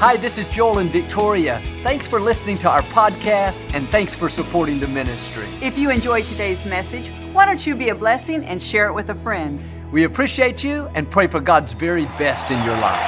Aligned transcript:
Hi, 0.00 0.16
this 0.16 0.38
is 0.38 0.48
Joel 0.48 0.78
and 0.78 0.88
Victoria. 0.90 1.60
Thanks 1.82 2.06
for 2.06 2.20
listening 2.20 2.56
to 2.58 2.70
our 2.70 2.82
podcast 2.82 3.58
and 3.74 3.88
thanks 3.88 4.14
for 4.14 4.28
supporting 4.28 4.78
the 4.78 4.86
ministry. 4.86 5.44
If 5.60 5.76
you 5.76 5.90
enjoyed 5.90 6.24
today's 6.26 6.64
message, 6.64 7.08
why 7.32 7.44
don't 7.44 7.66
you 7.66 7.74
be 7.74 7.88
a 7.88 7.96
blessing 7.96 8.44
and 8.44 8.62
share 8.62 8.86
it 8.86 8.92
with 8.92 9.10
a 9.10 9.16
friend? 9.16 9.60
We 9.90 10.04
appreciate 10.04 10.62
you 10.62 10.88
and 10.94 11.10
pray 11.10 11.26
for 11.26 11.40
God's 11.40 11.72
very 11.72 12.04
best 12.16 12.52
in 12.52 12.64
your 12.64 12.76
life. 12.76 13.02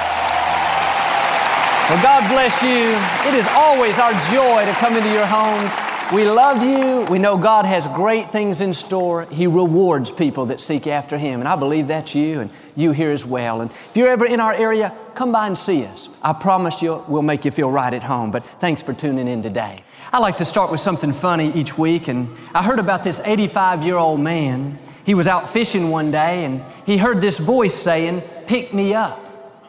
Well, 1.89 2.03
God 2.03 2.29
bless 2.29 2.61
you. 2.61 3.29
It 3.31 3.39
is 3.39 3.47
always 3.51 3.97
our 3.97 4.11
joy 4.29 4.65
to 4.65 4.73
come 4.73 4.97
into 4.97 5.13
your 5.13 5.25
homes. 5.25 5.71
We 6.11 6.29
love 6.29 6.61
you. 6.61 7.05
We 7.09 7.19
know 7.19 7.37
God 7.37 7.65
has 7.65 7.87
great 7.95 8.33
things 8.33 8.59
in 8.59 8.73
store. 8.73 9.27
He 9.27 9.47
rewards 9.47 10.11
people 10.11 10.47
that 10.47 10.59
seek 10.59 10.87
after 10.87 11.17
Him. 11.17 11.39
And 11.39 11.47
I 11.47 11.55
believe 11.55 11.87
that's 11.87 12.13
you 12.13 12.41
and 12.41 12.49
you 12.75 12.91
here 12.91 13.11
as 13.11 13.25
well. 13.25 13.61
And 13.61 13.71
if 13.71 13.91
you're 13.95 14.07
ever 14.07 14.25
in 14.25 14.39
our 14.39 14.53
area, 14.53 14.93
come 15.15 15.31
by 15.31 15.47
and 15.47 15.57
see 15.57 15.85
us. 15.85 16.09
I 16.21 16.33
promise 16.33 16.81
you, 16.81 17.03
we'll 17.07 17.21
make 17.21 17.45
you 17.45 17.51
feel 17.51 17.71
right 17.71 17.93
at 17.93 18.03
home. 18.03 18.31
But 18.31 18.45
thanks 18.59 18.81
for 18.81 18.93
tuning 18.93 19.27
in 19.27 19.43
today. 19.43 19.83
I 20.13 20.19
like 20.19 20.37
to 20.37 20.45
start 20.45 20.71
with 20.71 20.79
something 20.79 21.13
funny 21.13 21.51
each 21.53 21.77
week. 21.77 22.07
And 22.07 22.29
I 22.53 22.63
heard 22.63 22.79
about 22.79 23.03
this 23.03 23.21
85 23.23 23.83
year 23.83 23.95
old 23.95 24.19
man. 24.19 24.77
He 25.05 25.13
was 25.13 25.27
out 25.27 25.49
fishing 25.49 25.89
one 25.89 26.11
day 26.11 26.45
and 26.45 26.63
he 26.85 26.97
heard 26.97 27.21
this 27.21 27.37
voice 27.37 27.73
saying, 27.73 28.21
Pick 28.47 28.73
me 28.73 28.93
up. 28.93 29.19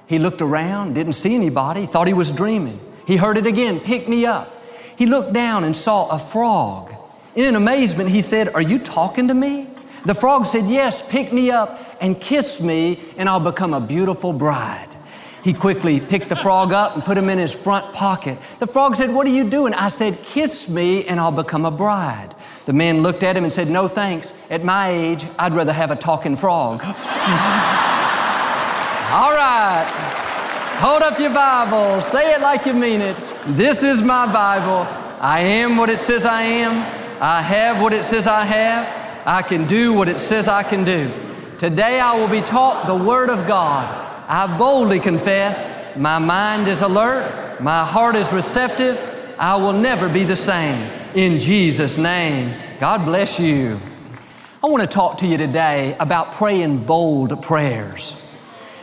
He 0.06 0.18
looked 0.18 0.42
around, 0.42 0.94
didn't 0.94 1.14
see 1.14 1.34
anybody, 1.34 1.86
thought 1.86 2.06
he 2.06 2.12
was 2.12 2.30
dreaming. 2.30 2.78
He 3.06 3.16
heard 3.16 3.38
it 3.38 3.46
again, 3.46 3.80
Pick 3.80 4.08
me 4.08 4.26
up. 4.26 4.62
He 4.96 5.06
looked 5.06 5.32
down 5.32 5.64
and 5.64 5.74
saw 5.74 6.08
a 6.08 6.18
frog. 6.18 6.92
In 7.34 7.56
amazement, 7.56 8.10
he 8.10 8.20
said, 8.20 8.54
Are 8.54 8.60
you 8.60 8.78
talking 8.78 9.28
to 9.28 9.34
me? 9.34 9.68
The 10.04 10.14
frog 10.14 10.46
said, 10.46 10.66
Yes, 10.66 11.02
pick 11.08 11.32
me 11.32 11.50
up 11.50 11.80
and 12.00 12.20
kiss 12.20 12.60
me, 12.60 12.98
and 13.16 13.28
I'll 13.28 13.40
become 13.40 13.74
a 13.74 13.80
beautiful 13.80 14.32
bride. 14.32 14.88
He 15.44 15.52
quickly 15.52 16.00
picked 16.00 16.28
the 16.28 16.36
frog 16.36 16.72
up 16.72 16.94
and 16.94 17.04
put 17.04 17.18
him 17.18 17.28
in 17.28 17.38
his 17.38 17.52
front 17.52 17.92
pocket. 17.92 18.38
The 18.60 18.66
frog 18.66 18.94
said, 18.96 19.12
What 19.12 19.26
are 19.26 19.30
you 19.30 19.48
doing? 19.48 19.74
I 19.74 19.88
said, 19.88 20.22
Kiss 20.24 20.68
me, 20.68 21.04
and 21.06 21.18
I'll 21.20 21.32
become 21.32 21.64
a 21.64 21.70
bride. 21.70 22.34
The 22.64 22.72
man 22.72 23.02
looked 23.02 23.24
at 23.24 23.36
him 23.36 23.44
and 23.44 23.52
said, 23.52 23.68
No 23.68 23.88
thanks. 23.88 24.32
At 24.50 24.64
my 24.64 24.90
age, 24.90 25.26
I'd 25.38 25.52
rather 25.52 25.72
have 25.72 25.90
a 25.90 25.96
talking 25.96 26.36
frog. 26.36 26.80
All 26.84 26.94
right. 29.32 29.86
Hold 30.78 31.02
up 31.02 31.18
your 31.18 31.34
Bible. 31.34 32.00
Say 32.00 32.34
it 32.34 32.40
like 32.40 32.66
you 32.66 32.74
mean 32.74 33.00
it. 33.00 33.16
This 33.46 33.82
is 33.82 34.00
my 34.00 34.32
Bible. 34.32 34.86
I 35.20 35.40
am 35.40 35.76
what 35.76 35.90
it 35.90 35.98
says 35.98 36.24
I 36.24 36.42
am. 36.42 36.72
I 37.20 37.42
have 37.42 37.80
what 37.80 37.92
it 37.92 38.04
says 38.04 38.26
I 38.26 38.44
have. 38.44 39.01
I 39.24 39.42
can 39.42 39.66
do 39.66 39.92
what 39.92 40.08
it 40.08 40.18
says 40.18 40.48
I 40.48 40.62
can 40.62 40.84
do. 40.84 41.10
Today 41.58 42.00
I 42.00 42.18
will 42.18 42.28
be 42.28 42.40
taught 42.40 42.86
the 42.86 42.96
Word 42.96 43.30
of 43.30 43.46
God. 43.46 43.86
I 44.28 44.58
boldly 44.58 44.98
confess 44.98 45.96
my 45.96 46.18
mind 46.18 46.68
is 46.68 46.80
alert, 46.80 47.60
my 47.60 47.84
heart 47.84 48.16
is 48.16 48.32
receptive. 48.32 48.98
I 49.38 49.56
will 49.56 49.72
never 49.72 50.08
be 50.08 50.24
the 50.24 50.36
same. 50.36 50.90
In 51.14 51.38
Jesus' 51.38 51.98
name, 51.98 52.54
God 52.80 53.04
bless 53.04 53.38
you. 53.38 53.80
I 54.62 54.68
want 54.68 54.82
to 54.82 54.88
talk 54.88 55.18
to 55.18 55.26
you 55.26 55.36
today 55.36 55.96
about 56.00 56.32
praying 56.32 56.84
bold 56.84 57.42
prayers. 57.42 58.16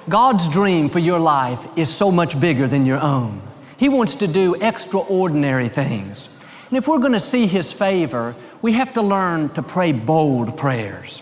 God's 0.07 0.47
dream 0.47 0.89
for 0.89 0.99
your 0.99 1.19
life 1.19 1.65
is 1.77 1.93
so 1.93 2.11
much 2.11 2.39
bigger 2.39 2.67
than 2.67 2.85
your 2.85 2.99
own. 2.99 3.41
He 3.77 3.89
wants 3.89 4.15
to 4.15 4.27
do 4.27 4.55
extraordinary 4.55 5.69
things. 5.69 6.29
And 6.69 6.77
if 6.77 6.87
we're 6.87 6.99
going 6.99 7.13
to 7.13 7.19
see 7.19 7.47
His 7.47 7.71
favor, 7.71 8.35
we 8.61 8.73
have 8.73 8.93
to 8.93 9.01
learn 9.01 9.49
to 9.49 9.61
pray 9.61 9.91
bold 9.91 10.57
prayers. 10.57 11.21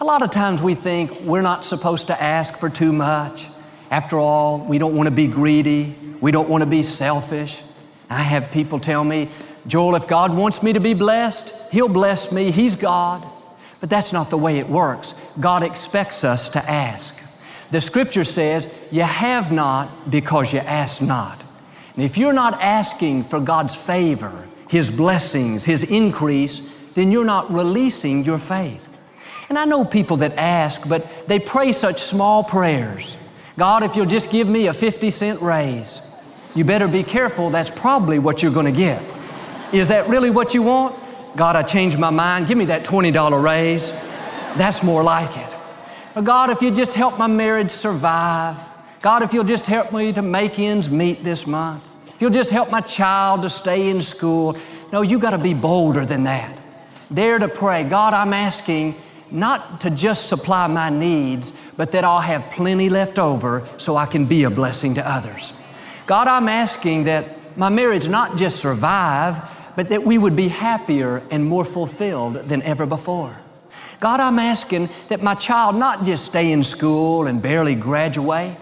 A 0.00 0.04
lot 0.04 0.22
of 0.22 0.30
times 0.30 0.62
we 0.62 0.74
think 0.74 1.20
we're 1.22 1.42
not 1.42 1.64
supposed 1.64 2.06
to 2.06 2.22
ask 2.22 2.56
for 2.56 2.68
too 2.68 2.92
much. 2.92 3.48
After 3.90 4.18
all, 4.18 4.60
we 4.60 4.78
don't 4.78 4.94
want 4.94 5.08
to 5.08 5.14
be 5.14 5.26
greedy. 5.26 5.96
We 6.20 6.30
don't 6.30 6.48
want 6.48 6.62
to 6.62 6.70
be 6.70 6.82
selfish. 6.82 7.62
I 8.08 8.22
have 8.22 8.50
people 8.52 8.78
tell 8.78 9.02
me, 9.02 9.28
Joel, 9.66 9.96
if 9.96 10.06
God 10.06 10.34
wants 10.34 10.62
me 10.62 10.72
to 10.72 10.80
be 10.80 10.94
blessed, 10.94 11.52
He'll 11.72 11.88
bless 11.88 12.30
me. 12.32 12.50
He's 12.50 12.76
God. 12.76 13.26
But 13.80 13.90
that's 13.90 14.12
not 14.12 14.30
the 14.30 14.38
way 14.38 14.58
it 14.58 14.68
works. 14.68 15.14
God 15.38 15.62
expects 15.62 16.24
us 16.24 16.48
to 16.50 16.70
ask. 16.70 17.20
The 17.70 17.80
scripture 17.80 18.24
says, 18.24 18.72
You 18.90 19.02
have 19.02 19.52
not 19.52 20.10
because 20.10 20.52
you 20.52 20.60
ask 20.60 21.02
not. 21.02 21.42
And 21.94 22.04
if 22.04 22.16
you're 22.16 22.32
not 22.32 22.60
asking 22.60 23.24
for 23.24 23.40
God's 23.40 23.74
favor, 23.74 24.47
His 24.68 24.90
blessings, 24.90 25.64
His 25.64 25.82
increase, 25.82 26.68
then 26.94 27.10
you're 27.10 27.24
not 27.24 27.52
releasing 27.52 28.24
your 28.24 28.38
faith. 28.38 28.88
And 29.48 29.58
I 29.58 29.64
know 29.64 29.84
people 29.84 30.18
that 30.18 30.34
ask, 30.34 30.86
but 30.86 31.26
they 31.26 31.38
pray 31.38 31.72
such 31.72 32.02
small 32.02 32.44
prayers. 32.44 33.16
God, 33.56 33.82
if 33.82 33.96
you'll 33.96 34.06
just 34.06 34.30
give 34.30 34.46
me 34.46 34.66
a 34.66 34.74
50 34.74 35.10
cent 35.10 35.40
raise, 35.40 36.00
you 36.54 36.64
better 36.64 36.86
be 36.86 37.02
careful. 37.02 37.50
That's 37.50 37.70
probably 37.70 38.18
what 38.18 38.42
you're 38.42 38.52
going 38.52 38.66
to 38.66 38.72
get. 38.72 39.02
Is 39.72 39.88
that 39.88 40.08
really 40.08 40.30
what 40.30 40.54
you 40.54 40.62
want? 40.62 40.96
God, 41.36 41.56
I 41.56 41.62
changed 41.62 41.98
my 41.98 42.10
mind. 42.10 42.46
Give 42.46 42.58
me 42.58 42.66
that 42.66 42.84
$20 42.84 43.42
raise. 43.42 43.90
That's 44.56 44.82
more 44.82 45.02
like 45.02 45.36
it. 45.36 45.54
Or 46.16 46.22
God, 46.22 46.50
if 46.50 46.62
you 46.62 46.70
just 46.70 46.94
help 46.94 47.18
my 47.18 47.26
marriage 47.26 47.70
survive. 47.70 48.56
God, 49.00 49.22
if 49.22 49.32
you'll 49.32 49.44
just 49.44 49.66
help 49.66 49.92
me 49.92 50.12
to 50.12 50.22
make 50.22 50.58
ends 50.58 50.90
meet 50.90 51.22
this 51.22 51.46
month. 51.46 51.87
If 52.18 52.22
you'll 52.22 52.32
just 52.32 52.50
help 52.50 52.72
my 52.72 52.80
child 52.80 53.42
to 53.42 53.48
stay 53.48 53.90
in 53.90 54.02
school. 54.02 54.56
No, 54.92 55.02
you 55.02 55.20
got 55.20 55.30
to 55.30 55.38
be 55.38 55.54
bolder 55.54 56.04
than 56.04 56.24
that. 56.24 56.58
Dare 57.14 57.38
to 57.38 57.46
pray. 57.46 57.84
God, 57.84 58.12
I'm 58.12 58.32
asking 58.32 58.96
not 59.30 59.82
to 59.82 59.90
just 59.90 60.28
supply 60.28 60.66
my 60.66 60.90
needs, 60.90 61.52
but 61.76 61.92
that 61.92 62.04
I'll 62.04 62.18
have 62.18 62.50
plenty 62.50 62.90
left 62.90 63.20
over 63.20 63.64
so 63.76 63.94
I 63.94 64.06
can 64.06 64.26
be 64.26 64.42
a 64.42 64.50
blessing 64.50 64.96
to 64.96 65.08
others. 65.08 65.52
God, 66.08 66.26
I'm 66.26 66.48
asking 66.48 67.04
that 67.04 67.56
my 67.56 67.68
marriage 67.68 68.08
not 68.08 68.36
just 68.36 68.58
survive, 68.58 69.40
but 69.76 69.88
that 69.90 70.02
we 70.02 70.18
would 70.18 70.34
be 70.34 70.48
happier 70.48 71.22
and 71.30 71.44
more 71.44 71.64
fulfilled 71.64 72.48
than 72.48 72.62
ever 72.62 72.84
before. 72.84 73.38
God, 74.00 74.18
I'm 74.18 74.40
asking 74.40 74.88
that 75.06 75.22
my 75.22 75.36
child 75.36 75.76
not 75.76 76.04
just 76.04 76.24
stay 76.24 76.50
in 76.50 76.64
school 76.64 77.28
and 77.28 77.40
barely 77.40 77.76
graduate. 77.76 78.56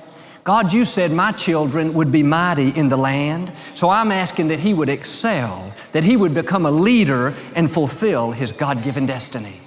God, 0.47 0.73
you 0.73 0.85
said 0.85 1.11
my 1.11 1.33
children 1.33 1.93
would 1.95 2.13
be 2.13 2.23
mighty 2.23 2.69
in 2.69 2.89
the 2.89 2.97
land, 2.97 3.51
so 3.75 3.91
I'm 3.91 4.13
asking 4.13 4.47
that 4.47 4.61
he 4.61 4.73
would 4.73 4.89
excel, 4.89 5.75
that 5.91 6.05
he 6.05 6.17
would 6.17 6.35
become 6.35 6.67
a 6.67 6.71
leader 6.71 7.35
and 7.57 7.69
fulfill 7.69 8.31
his 8.31 8.53
God 8.53 8.85
given 8.85 9.07
destiny. 9.07 9.61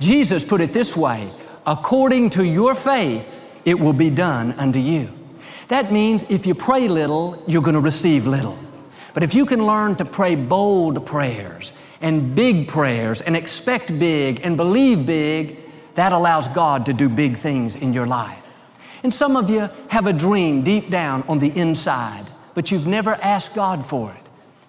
Jesus 0.00 0.42
put 0.42 0.62
it 0.62 0.72
this 0.72 0.96
way 0.96 1.28
according 1.66 2.30
to 2.30 2.42
your 2.42 2.74
faith, 2.74 3.38
it 3.66 3.78
will 3.78 3.92
be 3.92 4.08
done 4.08 4.52
unto 4.52 4.78
you. 4.78 5.12
That 5.68 5.92
means 5.92 6.22
if 6.30 6.46
you 6.46 6.54
pray 6.54 6.88
little, 6.88 7.42
you're 7.46 7.60
going 7.60 7.74
to 7.74 7.80
receive 7.80 8.26
little. 8.26 8.58
But 9.12 9.24
if 9.24 9.34
you 9.34 9.44
can 9.44 9.66
learn 9.66 9.94
to 9.96 10.06
pray 10.06 10.36
bold 10.36 11.04
prayers 11.04 11.74
and 12.00 12.34
big 12.34 12.66
prayers 12.66 13.20
and 13.20 13.36
expect 13.36 13.98
big 13.98 14.40
and 14.42 14.56
believe 14.56 15.04
big, 15.04 15.58
that 15.96 16.12
allows 16.14 16.48
God 16.48 16.86
to 16.86 16.94
do 16.94 17.10
big 17.10 17.36
things 17.36 17.76
in 17.76 17.92
your 17.92 18.06
life. 18.06 18.43
And 19.04 19.12
some 19.12 19.36
of 19.36 19.50
you 19.50 19.68
have 19.88 20.06
a 20.06 20.14
dream 20.14 20.62
deep 20.62 20.88
down 20.88 21.24
on 21.28 21.38
the 21.38 21.56
inside, 21.56 22.24
but 22.54 22.70
you've 22.70 22.86
never 22.86 23.12
asked 23.16 23.54
God 23.54 23.84
for 23.84 24.10
it. 24.10 24.22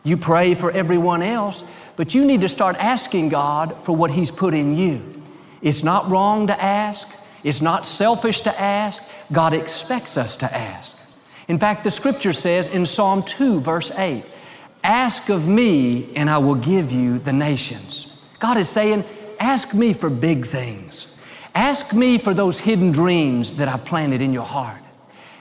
You 0.03 0.18
pray 0.18 0.53
for 0.53 0.69
everyone 0.72 1.23
else, 1.23 1.63
but 1.96 2.13
you 2.13 2.25
need 2.25 2.41
to 2.41 2.50
start 2.50 2.75
asking 2.75 3.29
God 3.29 3.75
for 3.84 3.95
what 3.95 4.12
He's 4.12 4.31
put 4.31 4.53
in 4.53 4.75
you. 4.75 5.24
It's 5.62 5.84
not 5.84 6.09
wrong 6.09 6.47
to 6.47 6.62
ask. 6.62 7.07
It's 7.45 7.62
not 7.62 7.85
selfish 7.85 8.41
to 8.41 8.59
ask. 8.59 9.01
God 9.31 9.53
expects 9.53 10.18
us 10.18 10.35
to 10.38 10.53
ask. 10.53 10.97
In 11.47 11.57
fact, 11.57 11.85
the 11.85 11.91
scripture 11.91 12.34
says 12.34 12.68
in 12.68 12.85
Psalm 12.85 13.24
2, 13.24 13.62
verse 13.62 13.90
8, 13.91 14.25
Ask 14.84 15.29
of 15.29 15.47
me, 15.47 16.13
and 16.16 16.29
I 16.29 16.40
will 16.40 16.56
give 16.56 16.91
you 16.91 17.19
the 17.19 17.34
nations. 17.34 18.19
God 18.40 18.57
is 18.57 18.68
saying, 18.68 19.06
Ask 19.40 19.74
me 19.74 19.94
for 19.94 20.09
big 20.09 20.45
things. 20.45 21.14
Ask 21.55 21.93
me 21.93 22.17
for 22.17 22.33
those 22.33 22.59
hidden 22.59 22.91
dreams 22.91 23.55
that 23.55 23.69
I've 23.69 23.85
planted 23.85 24.21
in 24.21 24.33
your 24.33 24.43
heart. 24.43 24.81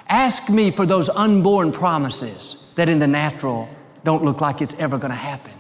Ask 0.08 0.48
me 0.48 0.70
for 0.70 0.86
those 0.86 1.08
unborn 1.08 1.72
promises 1.72 2.64
that 2.76 2.88
in 2.88 3.00
the 3.00 3.06
natural 3.08 3.68
don't 4.04 4.22
look 4.22 4.40
like 4.40 4.62
it's 4.62 4.74
ever 4.74 4.96
going 4.96 5.10
to 5.10 5.16
happen. 5.16 5.52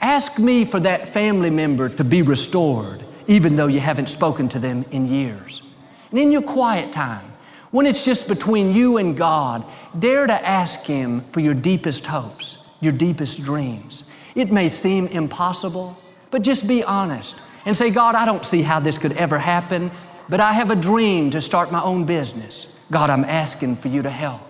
Ask 0.00 0.38
me 0.38 0.64
for 0.64 0.80
that 0.80 1.10
family 1.10 1.50
member 1.50 1.90
to 1.90 2.02
be 2.02 2.22
restored 2.22 3.04
even 3.26 3.56
though 3.56 3.66
you 3.66 3.78
haven't 3.78 4.08
spoken 4.08 4.48
to 4.48 4.58
them 4.58 4.84
in 4.90 5.06
years. 5.06 5.62
And 6.10 6.18
in 6.18 6.32
your 6.32 6.42
quiet 6.42 6.92
time, 6.92 7.32
when 7.70 7.86
it's 7.86 8.04
just 8.04 8.26
between 8.26 8.72
you 8.72 8.96
and 8.96 9.16
God, 9.16 9.64
dare 9.98 10.26
to 10.26 10.48
ask 10.48 10.80
Him 10.80 11.20
for 11.30 11.40
your 11.40 11.54
deepest 11.54 12.06
hopes, 12.06 12.58
your 12.80 12.92
deepest 12.92 13.44
dreams. 13.44 14.02
It 14.34 14.50
may 14.50 14.66
seem 14.66 15.06
impossible, 15.08 15.96
but 16.30 16.42
just 16.42 16.66
be 16.66 16.82
honest 16.82 17.36
and 17.64 17.76
say, 17.76 17.90
God, 17.90 18.14
I 18.14 18.24
don't 18.24 18.44
see 18.44 18.62
how 18.62 18.80
this 18.80 18.98
could 18.98 19.12
ever 19.12 19.38
happen, 19.38 19.90
but 20.28 20.40
I 20.40 20.52
have 20.52 20.70
a 20.70 20.76
dream 20.76 21.30
to 21.30 21.40
start 21.40 21.72
my 21.72 21.82
own 21.82 22.04
business. 22.04 22.66
God, 22.90 23.10
I'm 23.10 23.24
asking 23.24 23.76
for 23.76 23.88
you 23.88 24.02
to 24.02 24.10
help. 24.10 24.40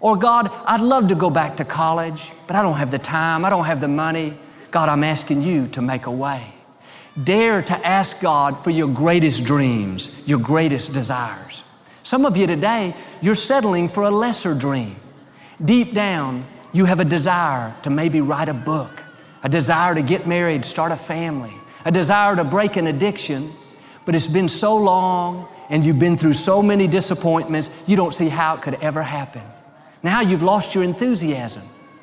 Or, 0.00 0.16
God, 0.16 0.50
I'd 0.64 0.80
love 0.80 1.08
to 1.08 1.14
go 1.14 1.30
back 1.30 1.58
to 1.58 1.64
college, 1.64 2.30
but 2.46 2.56
I 2.56 2.62
don't 2.62 2.76
have 2.76 2.90
the 2.90 2.98
time, 2.98 3.44
I 3.44 3.50
don't 3.50 3.66
have 3.66 3.80
the 3.80 3.88
money. 3.88 4.38
God, 4.70 4.88
I'm 4.88 5.04
asking 5.04 5.42
you 5.42 5.66
to 5.68 5.82
make 5.82 6.06
a 6.06 6.10
way. 6.10 6.54
Dare 7.22 7.60
to 7.62 7.86
ask 7.86 8.20
God 8.20 8.62
for 8.64 8.70
your 8.70 8.88
greatest 8.88 9.44
dreams, 9.44 10.10
your 10.26 10.38
greatest 10.38 10.92
desires. 10.92 11.64
Some 12.02 12.24
of 12.24 12.36
you 12.36 12.46
today, 12.46 12.94
you're 13.20 13.34
settling 13.34 13.88
for 13.88 14.04
a 14.04 14.10
lesser 14.10 14.54
dream. 14.54 14.96
Deep 15.62 15.92
down, 15.92 16.46
you 16.72 16.86
have 16.86 17.00
a 17.00 17.04
desire 17.04 17.74
to 17.82 17.90
maybe 17.90 18.20
write 18.20 18.48
a 18.48 18.54
book, 18.54 19.02
a 19.42 19.48
desire 19.48 19.94
to 19.94 20.02
get 20.02 20.26
married, 20.26 20.64
start 20.64 20.92
a 20.92 20.96
family, 20.96 21.52
a 21.84 21.90
desire 21.90 22.36
to 22.36 22.44
break 22.44 22.76
an 22.76 22.86
addiction, 22.86 23.52
but 24.04 24.14
it's 24.14 24.26
been 24.26 24.48
so 24.48 24.76
long 24.76 25.48
and 25.68 25.84
you've 25.84 25.98
been 25.98 26.16
through 26.16 26.32
so 26.32 26.62
many 26.62 26.86
disappointments, 26.86 27.70
you 27.86 27.96
don't 27.96 28.12
see 28.12 28.28
how 28.28 28.56
it 28.56 28.62
could 28.62 28.74
ever 28.74 29.02
happen. 29.02 29.42
Now 30.02 30.20
you've 30.20 30.42
lost 30.42 30.74
your 30.74 30.82
enthusiasm 30.84 31.62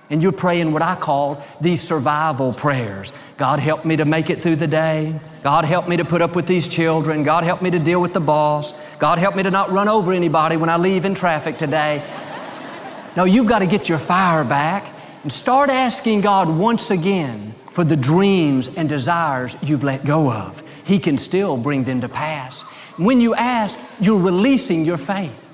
and 0.09 0.23
you're 0.23 0.31
praying 0.31 0.71
what 0.71 0.81
I 0.81 0.95
call 0.95 1.43
these 1.59 1.81
survival 1.81 2.53
prayers. 2.53 3.11
God 3.37 3.59
help 3.59 3.83
me 3.83 3.97
to 3.97 4.05
make 4.05 4.29
it 4.29 4.41
through 4.41 4.55
the 4.55 4.67
day. 4.67 5.19
God 5.43 5.65
help 5.65 5.87
me 5.87 5.97
to 5.97 6.05
put 6.05 6.21
up 6.21 6.35
with 6.35 6.47
these 6.47 6.67
children. 6.67 7.23
God 7.23 7.43
help 7.43 7.61
me 7.61 7.69
to 7.71 7.79
deal 7.79 8.01
with 8.01 8.13
the 8.13 8.21
boss. 8.21 8.73
God 8.99 9.17
help 9.17 9.35
me 9.35 9.43
to 9.43 9.51
not 9.51 9.71
run 9.71 9.89
over 9.89 10.13
anybody 10.13 10.55
when 10.55 10.69
I 10.69 10.77
leave 10.77 11.03
in 11.03 11.13
traffic 11.13 11.57
today. 11.57 12.03
no, 13.17 13.25
you've 13.25 13.47
got 13.47 13.59
to 13.59 13.67
get 13.67 13.89
your 13.89 13.97
fire 13.97 14.45
back 14.45 14.93
and 15.23 15.31
start 15.31 15.69
asking 15.69 16.21
God 16.21 16.49
once 16.49 16.89
again 16.89 17.53
for 17.77 17.83
the 17.83 17.95
dreams 17.95 18.69
and 18.75 18.89
desires 18.89 19.55
you've 19.61 19.83
let 19.83 20.03
go 20.03 20.31
of. 20.31 20.63
He 20.83 20.97
can 20.97 21.15
still 21.15 21.57
bring 21.57 21.83
them 21.83 22.01
to 22.01 22.09
pass. 22.09 22.63
When 22.97 23.21
you 23.21 23.35
ask, 23.35 23.77
you're 24.01 24.19
releasing 24.19 24.83
your 24.83 24.97
faith. 24.97 25.47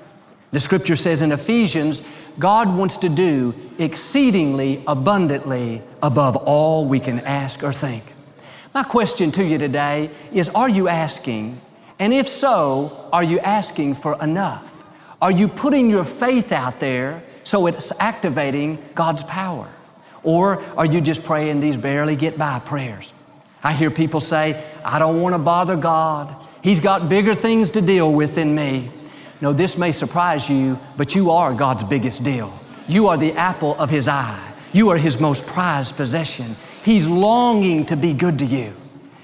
The 0.50 0.58
scripture 0.58 0.96
says 0.96 1.20
in 1.20 1.32
Ephesians, 1.32 2.00
God 2.38 2.74
wants 2.74 2.96
to 2.96 3.10
do 3.10 3.54
exceedingly 3.76 4.82
abundantly 4.86 5.82
above 6.02 6.36
all 6.36 6.86
we 6.86 6.98
can 6.98 7.20
ask 7.20 7.62
or 7.62 7.74
think. 7.74 8.14
My 8.72 8.84
question 8.84 9.30
to 9.32 9.44
you 9.44 9.58
today 9.58 10.10
is 10.32 10.48
Are 10.48 10.70
you 10.70 10.88
asking? 10.88 11.60
And 11.98 12.14
if 12.14 12.26
so, 12.26 13.06
are 13.12 13.22
you 13.22 13.38
asking 13.40 13.96
for 13.96 14.18
enough? 14.24 14.82
Are 15.20 15.30
you 15.30 15.46
putting 15.46 15.90
your 15.90 16.04
faith 16.04 16.52
out 16.52 16.80
there 16.80 17.22
so 17.42 17.66
it's 17.66 17.92
activating 18.00 18.82
God's 18.94 19.24
power? 19.24 19.68
Or 20.24 20.62
are 20.76 20.86
you 20.86 21.00
just 21.00 21.22
praying 21.22 21.60
these 21.60 21.76
barely 21.76 22.16
get 22.16 22.36
by 22.36 22.58
prayers? 22.58 23.12
I 23.62 23.72
hear 23.72 23.90
people 23.90 24.20
say, 24.20 24.62
I 24.84 24.98
don't 24.98 25.22
want 25.22 25.34
to 25.34 25.38
bother 25.38 25.76
God. 25.76 26.34
He's 26.62 26.80
got 26.80 27.08
bigger 27.08 27.34
things 27.34 27.70
to 27.70 27.80
deal 27.80 28.12
with 28.12 28.34
than 28.34 28.54
me. 28.54 28.90
No, 29.40 29.52
this 29.52 29.76
may 29.76 29.92
surprise 29.92 30.48
you, 30.48 30.78
but 30.96 31.14
you 31.14 31.30
are 31.30 31.54
God's 31.54 31.84
biggest 31.84 32.24
deal. 32.24 32.52
You 32.88 33.08
are 33.08 33.16
the 33.16 33.32
apple 33.32 33.74
of 33.76 33.90
His 33.90 34.08
eye. 34.08 34.52
You 34.72 34.90
are 34.90 34.96
His 34.96 35.20
most 35.20 35.46
prized 35.46 35.96
possession. 35.96 36.56
He's 36.84 37.06
longing 37.06 37.86
to 37.86 37.96
be 37.96 38.12
good 38.12 38.38
to 38.40 38.44
you. 38.44 38.74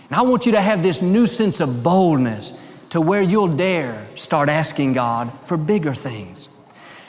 And 0.09 0.17
I 0.19 0.23
want 0.23 0.47
you 0.47 0.53
to 0.53 0.61
have 0.61 0.83
this 0.83 1.03
new 1.03 1.27
sense 1.27 1.61
of 1.61 1.83
boldness 1.83 2.53
to 2.91 3.01
where 3.01 3.23
you'll 3.23 3.49
dare 3.49 4.07
start 4.17 4.49
asking 4.49 4.95
God 4.95 5.33
for 5.45 5.57
bigger 5.57 5.95
things. 5.95 6.49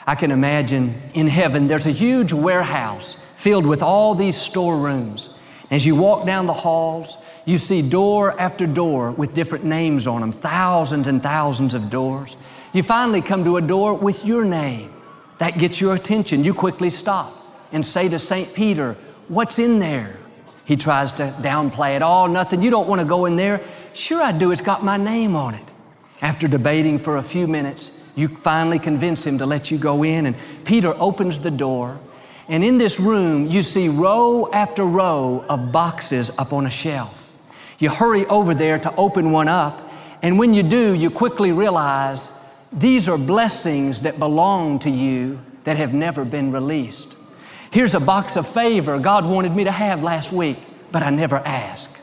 I 0.06 0.14
can 0.14 0.30
imagine 0.30 1.00
in 1.14 1.26
heaven 1.28 1.68
there's 1.68 1.86
a 1.86 1.90
huge 1.90 2.32
warehouse 2.32 3.16
filled 3.36 3.66
with 3.66 3.82
all 3.82 4.14
these 4.14 4.36
storerooms. 4.36 5.28
As 5.70 5.86
you 5.86 5.96
walk 5.96 6.26
down 6.26 6.46
the 6.46 6.52
halls, 6.52 7.16
you 7.44 7.58
see 7.58 7.82
door 7.82 8.38
after 8.40 8.66
door 8.66 9.10
with 9.10 9.34
different 9.34 9.64
names 9.64 10.06
on 10.06 10.20
them, 10.20 10.32
thousands 10.32 11.08
and 11.08 11.22
thousands 11.22 11.74
of 11.74 11.90
doors. 11.90 12.36
You 12.72 12.82
finally 12.82 13.20
come 13.20 13.44
to 13.44 13.56
a 13.56 13.62
door 13.62 13.94
with 13.94 14.24
your 14.24 14.44
name. 14.44 14.92
That 15.38 15.58
gets 15.58 15.80
your 15.80 15.94
attention. 15.94 16.44
You 16.44 16.54
quickly 16.54 16.90
stop 16.90 17.36
and 17.72 17.84
say 17.84 18.08
to 18.08 18.18
St. 18.18 18.54
Peter, 18.54 18.96
What's 19.28 19.58
in 19.58 19.78
there? 19.78 20.18
He 20.64 20.76
tries 20.76 21.12
to 21.14 21.34
downplay 21.40 21.96
it. 21.96 22.02
Oh, 22.02 22.26
nothing. 22.26 22.62
You 22.62 22.70
don't 22.70 22.88
want 22.88 23.00
to 23.00 23.06
go 23.06 23.24
in 23.24 23.36
there. 23.36 23.60
Sure, 23.94 24.22
I 24.22 24.32
do. 24.32 24.50
It's 24.52 24.60
got 24.60 24.84
my 24.84 24.96
name 24.96 25.36
on 25.36 25.54
it. 25.54 25.64
After 26.20 26.46
debating 26.46 26.98
for 26.98 27.16
a 27.16 27.22
few 27.22 27.48
minutes, 27.48 27.90
you 28.14 28.28
finally 28.28 28.78
convince 28.78 29.26
him 29.26 29.38
to 29.38 29.46
let 29.46 29.70
you 29.70 29.78
go 29.78 30.02
in, 30.02 30.26
and 30.26 30.36
Peter 30.64 30.94
opens 30.98 31.40
the 31.40 31.50
door. 31.50 31.98
And 32.48 32.64
in 32.64 32.78
this 32.78 33.00
room, 33.00 33.48
you 33.48 33.62
see 33.62 33.88
row 33.88 34.50
after 34.52 34.84
row 34.84 35.44
of 35.48 35.72
boxes 35.72 36.30
up 36.38 36.52
on 36.52 36.66
a 36.66 36.70
shelf. 36.70 37.30
You 37.78 37.90
hurry 37.90 38.26
over 38.26 38.54
there 38.54 38.78
to 38.78 38.94
open 38.96 39.32
one 39.32 39.48
up, 39.48 39.90
and 40.22 40.38
when 40.38 40.52
you 40.52 40.62
do, 40.62 40.92
you 40.94 41.10
quickly 41.10 41.52
realize 41.52 42.30
these 42.72 43.08
are 43.08 43.18
blessings 43.18 44.02
that 44.02 44.18
belong 44.18 44.78
to 44.80 44.90
you 44.90 45.40
that 45.64 45.76
have 45.76 45.92
never 45.92 46.24
been 46.24 46.52
released. 46.52 47.16
Here's 47.70 47.94
a 47.94 48.00
box 48.00 48.36
of 48.36 48.46
favor 48.46 48.98
God 48.98 49.24
wanted 49.26 49.54
me 49.54 49.64
to 49.64 49.72
have 49.72 50.02
last 50.02 50.32
week, 50.32 50.58
but 50.90 51.02
I 51.02 51.10
never 51.10 51.36
asked. 51.36 51.96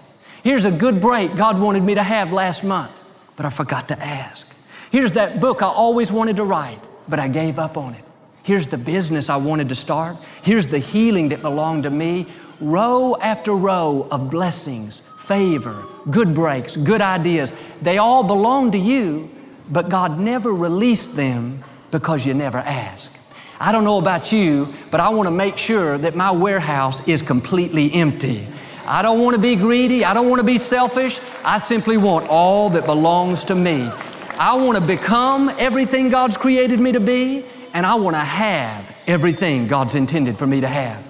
Here's 0.44 0.66
a 0.66 0.72
good 0.72 1.00
break 1.00 1.36
God 1.36 1.60
wanted 1.60 1.84
me 1.84 1.96
to 1.96 2.04
have 2.04 2.32
last 2.32 2.64
month, 2.64 2.92
but 3.36 3.46
I 3.46 3.50
forgot 3.50 3.88
to 3.90 4.00
ask. 4.00 4.52
Here's 4.92 5.12
that 5.14 5.40
book 5.40 5.62
I 5.62 5.68
always 5.68 6.12
wanted 6.12 6.38
to 6.38 6.44
write, 6.44 6.80
but 7.08 7.20
I 7.20 7.28
gave 7.28 7.60
up 7.60 7.78
on 7.78 7.94
it. 7.94 8.04
Here's 8.44 8.68
the 8.68 8.78
business 8.78 9.30
I 9.30 9.38
wanted 9.38 9.70
to 9.70 9.76
start. 9.76 10.18
Here's 10.42 10.68
the 10.68 10.80
healing 10.80 11.30
that 11.30 11.42
belonged 11.42 11.84
to 11.84 11.90
me. 11.90 12.26
Row 12.60 13.16
after 13.18 13.56
row 13.56 14.08
of 14.10 14.30
blessings, 14.30 15.02
favor, 15.20 15.86
good 16.10 16.34
breaks, 16.34 16.76
good 16.76 17.02
ideas. 17.02 17.54
They 17.82 18.00
all 18.00 18.24
belong 18.24 18.72
to 18.72 18.78
you, 18.78 19.30
but 19.70 19.90
God 19.90 20.20
never 20.20 20.54
released 20.54 21.16
them 21.16 21.64
because 21.92 22.26
you 22.26 22.34
never 22.34 22.58
ask. 22.58 23.12
I 23.60 23.72
don't 23.72 23.84
know 23.84 23.98
about 23.98 24.32
you, 24.32 24.74
but 24.90 25.00
I 25.00 25.10
want 25.10 25.28
to 25.28 25.32
make 25.32 25.58
sure 25.58 25.98
that 25.98 26.16
my 26.16 26.32
warehouse 26.32 27.08
is 27.08 27.22
completely 27.22 27.94
empty. 27.94 28.48
I 28.86 29.02
don't 29.04 29.20
want 29.20 29.36
to 29.36 29.42
be 29.42 29.56
greedy. 29.56 30.04
I 30.04 30.14
don't 30.14 30.30
want 30.30 30.40
to 30.40 30.46
be 30.46 30.58
selfish. 30.58 31.20
I 31.44 31.60
simply 31.60 31.98
want 31.98 32.28
all 32.30 32.72
that 32.72 32.86
belongs 32.86 33.44
to 33.46 33.56
me. 33.56 33.92
I 34.40 34.56
want 34.56 34.78
to 34.78 34.82
become 34.84 35.50
everything 35.60 36.10
God's 36.10 36.38
created 36.38 36.80
me 36.80 36.94
to 36.94 37.02
be, 37.02 37.44
and 37.74 37.86
I 37.86 37.96
want 37.96 38.16
to 38.16 38.22
have 38.22 38.90
everything 39.06 39.68
God's 39.68 39.96
intended 39.96 40.38
for 40.38 40.48
me 40.48 40.62
to 40.62 40.68
have. 40.68 41.04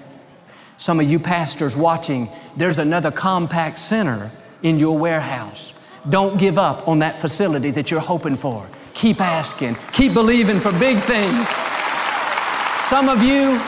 Some 0.78 0.98
of 0.98 1.08
you 1.08 1.20
pastors 1.20 1.76
watching, 1.76 2.28
there's 2.56 2.80
another 2.80 3.12
Compaq 3.12 3.78
Center 3.78 4.32
in 4.64 4.80
your 4.80 4.98
warehouse. 4.98 5.72
Don't 6.08 6.38
give 6.38 6.58
up 6.58 6.88
on 6.88 6.98
that 6.98 7.20
facility 7.20 7.70
that 7.70 7.88
you're 7.88 8.00
hoping 8.00 8.34
for. 8.34 8.68
Keep 8.94 9.20
asking, 9.20 9.76
keep 9.92 10.12
believing 10.12 10.58
for 10.58 10.72
big 10.72 10.98
things. 10.98 11.46
Some 12.88 13.08
of 13.08 13.22
you, 13.22 13.60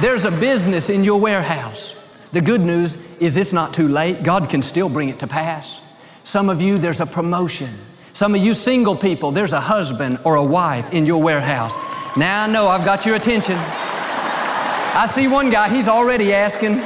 there's 0.00 0.24
a 0.24 0.32
business 0.40 0.90
in 0.90 1.04
your 1.04 1.20
warehouse. 1.20 1.94
The 2.32 2.40
good 2.40 2.62
news 2.62 2.98
is 3.20 3.36
it's 3.36 3.52
not 3.52 3.72
too 3.72 3.86
late. 3.86 4.24
God 4.24 4.50
can 4.50 4.60
still 4.60 4.88
bring 4.88 5.08
it 5.08 5.20
to 5.20 5.28
pass. 5.28 5.80
Some 6.24 6.48
of 6.48 6.60
you, 6.60 6.78
there's 6.78 6.98
a 6.98 7.06
promotion. 7.06 7.78
Some 8.14 8.36
of 8.36 8.40
you 8.40 8.54
single 8.54 8.94
people, 8.94 9.32
there's 9.32 9.52
a 9.52 9.60
husband 9.60 10.20
or 10.22 10.36
a 10.36 10.44
wife 10.44 10.92
in 10.92 11.04
your 11.04 11.20
warehouse. 11.20 11.74
Now 12.16 12.44
I 12.44 12.46
know 12.46 12.68
I've 12.68 12.84
got 12.84 13.04
your 13.04 13.16
attention. 13.16 13.56
I 13.56 15.08
see 15.12 15.26
one 15.26 15.50
guy, 15.50 15.68
he's 15.68 15.88
already 15.88 16.32
asking. 16.32 16.76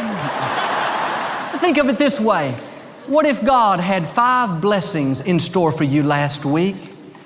Think 1.61 1.77
of 1.77 1.91
it 1.91 1.99
this 1.99 2.19
way 2.19 2.53
what 3.09 3.27
if 3.27 3.45
God 3.45 3.79
had 3.81 4.09
five 4.09 4.63
blessings 4.63 5.21
in 5.21 5.39
store 5.39 5.71
for 5.71 5.85
you 5.85 6.03
last 6.03 6.47
week? 6.47 6.77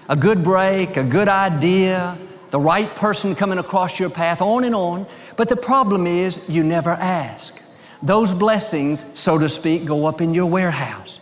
A 0.09 0.16
good 0.16 0.42
break, 0.42 0.97
a 0.97 1.04
good 1.04 1.28
idea, 1.28 2.18
the 2.50 2.61
right 2.61 2.94
person 2.97 3.37
coming 3.37 3.59
across 3.59 4.00
your 4.00 4.11
path, 4.11 4.42
on 4.42 4.64
and 4.64 4.75
on. 4.75 5.06
But 5.37 5.49
the 5.49 5.56
problem 5.56 6.09
is 6.09 6.40
you 6.49 6.64
never 6.64 6.90
ask. 6.90 7.54
Those 8.02 8.35
blessings, 8.35 9.04
so 9.14 9.38
to 9.38 9.49
speak, 9.49 9.85
go 9.85 10.06
up 10.06 10.21
in 10.21 10.35
your 10.35 10.47
warehouse. 10.47 11.21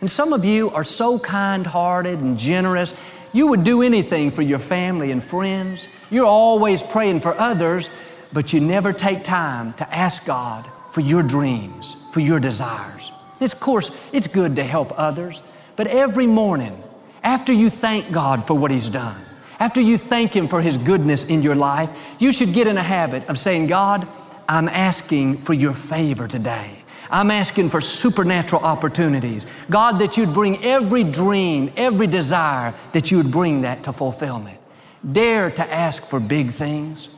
And 0.00 0.10
some 0.10 0.32
of 0.32 0.44
you 0.44 0.70
are 0.70 0.84
so 0.84 1.18
kind 1.18 1.66
hearted 1.66 2.18
and 2.20 2.38
generous, 2.38 2.94
you 3.32 3.48
would 3.48 3.64
do 3.64 3.82
anything 3.82 4.30
for 4.30 4.42
your 4.42 4.58
family 4.58 5.12
and 5.12 5.22
friends. 5.22 5.88
You're 6.10 6.26
always 6.26 6.82
praying 6.82 7.20
for 7.20 7.38
others, 7.38 7.90
but 8.32 8.52
you 8.52 8.60
never 8.60 8.92
take 8.92 9.22
time 9.22 9.72
to 9.74 9.94
ask 9.94 10.24
God 10.24 10.66
for 10.90 11.00
your 11.00 11.22
dreams, 11.22 11.96
for 12.12 12.20
your 12.20 12.40
desires. 12.40 13.12
Of 13.40 13.60
course, 13.60 13.90
it's 14.12 14.26
good 14.26 14.56
to 14.56 14.64
help 14.64 14.92
others, 14.98 15.42
but 15.76 15.86
every 15.86 16.26
morning, 16.26 16.82
after 17.22 17.52
you 17.52 17.70
thank 17.70 18.10
God 18.10 18.46
for 18.46 18.54
what 18.54 18.70
He's 18.70 18.88
done, 18.88 19.20
after 19.58 19.80
you 19.80 19.98
thank 19.98 20.34
Him 20.34 20.48
for 20.48 20.60
His 20.60 20.76
goodness 20.78 21.24
in 21.24 21.42
your 21.42 21.54
life, 21.54 21.90
you 22.18 22.32
should 22.32 22.52
get 22.52 22.66
in 22.66 22.76
a 22.76 22.82
habit 22.82 23.28
of 23.28 23.38
saying, 23.38 23.68
God, 23.68 24.08
I'm 24.48 24.68
asking 24.68 25.38
for 25.38 25.54
your 25.54 25.72
favor 25.72 26.26
today. 26.26 26.79
I'm 27.10 27.30
asking 27.30 27.70
for 27.70 27.80
supernatural 27.80 28.62
opportunities. 28.62 29.46
God, 29.68 29.98
that 29.98 30.16
you'd 30.16 30.32
bring 30.32 30.62
every 30.64 31.04
dream, 31.04 31.72
every 31.76 32.06
desire, 32.06 32.72
that 32.92 33.10
you 33.10 33.16
would 33.16 33.30
bring 33.30 33.62
that 33.62 33.82
to 33.84 33.92
fulfillment. 33.92 34.58
Dare 35.10 35.50
to 35.50 35.72
ask 35.72 36.04
for 36.04 36.20
big 36.20 36.50
things. 36.50 37.08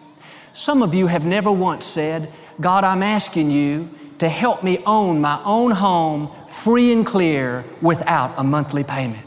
Some 0.55 0.83
of 0.83 0.95
you 0.95 1.07
have 1.09 1.25
never 1.25 1.51
once 1.51 1.85
said, 1.85 2.31
God, 2.61 2.85
I'm 2.85 3.03
asking 3.03 3.51
you 3.51 3.91
to 4.19 4.29
help 4.29 4.63
me 4.63 4.79
own 4.87 5.21
my 5.21 5.43
own 5.45 5.73
home 5.73 6.31
free 6.47 6.93
and 6.93 7.07
clear 7.07 7.65
without 7.81 8.33
a 8.37 8.45
monthly 8.45 8.85
payment. 8.85 9.27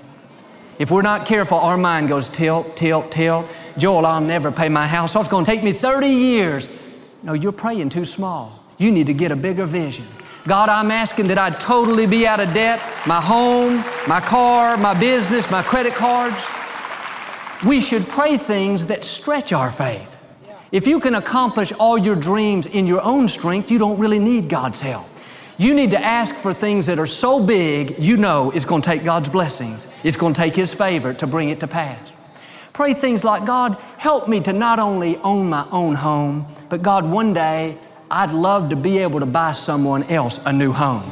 If 0.79 0.91
we're 0.91 1.01
not 1.01 1.25
careful, 1.25 1.57
our 1.57 1.77
mind 1.77 2.09
goes 2.09 2.29
tilt, 2.29 2.75
tilt, 2.75 3.11
tilt. 3.11 3.47
Joel, 3.77 4.05
I'll 4.05 4.21
never 4.21 4.51
pay 4.51 4.69
my 4.69 4.87
house 4.87 5.15
off. 5.15 5.23
It's 5.23 5.31
going 5.31 5.45
to 5.45 5.51
take 5.51 5.63
me 5.63 5.73
30 5.73 6.07
years. 6.07 6.67
No, 7.23 7.33
you're 7.33 7.51
praying 7.51 7.89
too 7.89 8.05
small. 8.05 8.63
You 8.77 8.91
need 8.91 9.07
to 9.07 9.13
get 9.13 9.31
a 9.31 9.35
bigger 9.35 9.65
vision. 9.65 10.07
God, 10.47 10.69
I'm 10.69 10.91
asking 10.91 11.27
that 11.27 11.39
I'd 11.39 11.59
totally 11.59 12.05
be 12.05 12.27
out 12.27 12.39
of 12.39 12.53
debt 12.53 12.79
my 13.07 13.19
home, 13.19 13.77
my 14.07 14.21
car, 14.21 14.77
my 14.77 14.97
business, 14.99 15.49
my 15.49 15.63
credit 15.63 15.93
cards. 15.93 16.35
We 17.65 17.81
should 17.81 18.07
pray 18.07 18.37
things 18.37 18.85
that 18.87 19.03
stretch 19.03 19.53
our 19.53 19.71
faith. 19.71 20.17
If 20.71 20.85
you 20.85 20.99
can 20.99 21.15
accomplish 21.15 21.71
all 21.71 21.97
your 21.97 22.15
dreams 22.15 22.67
in 22.67 22.85
your 22.85 23.01
own 23.01 23.27
strength, 23.27 23.71
you 23.71 23.79
don't 23.79 23.97
really 23.97 24.19
need 24.19 24.47
God's 24.47 24.81
help. 24.81 25.07
You 25.57 25.73
need 25.73 25.91
to 25.91 26.03
ask 26.03 26.35
for 26.35 26.53
things 26.53 26.85
that 26.87 26.99
are 26.99 27.07
so 27.07 27.43
big, 27.43 27.95
you 27.97 28.17
know 28.17 28.51
it's 28.51 28.65
going 28.65 28.81
to 28.83 28.89
take 28.89 29.03
God's 29.03 29.29
blessings. 29.29 29.87
It's 30.03 30.17
going 30.17 30.33
to 30.33 30.41
take 30.41 30.55
His 30.55 30.73
favor 30.73 31.13
to 31.13 31.25
bring 31.25 31.49
it 31.49 31.59
to 31.61 31.67
pass. 31.67 32.11
Pray 32.73 32.93
things 32.93 33.23
like, 33.23 33.45
God, 33.45 33.77
help 33.97 34.27
me 34.27 34.41
to 34.41 34.51
not 34.53 34.79
only 34.79 35.15
own 35.17 35.49
my 35.49 35.65
own 35.71 35.95
home, 35.95 36.45
but 36.67 36.81
God, 36.81 37.05
one 37.05 37.33
day 37.33 37.77
I'd 38.09 38.33
love 38.33 38.69
to 38.69 38.75
be 38.75 38.99
able 38.99 39.19
to 39.19 39.25
buy 39.25 39.53
someone 39.53 40.03
else 40.03 40.39
a 40.45 40.53
new 40.53 40.71
home. 40.71 41.11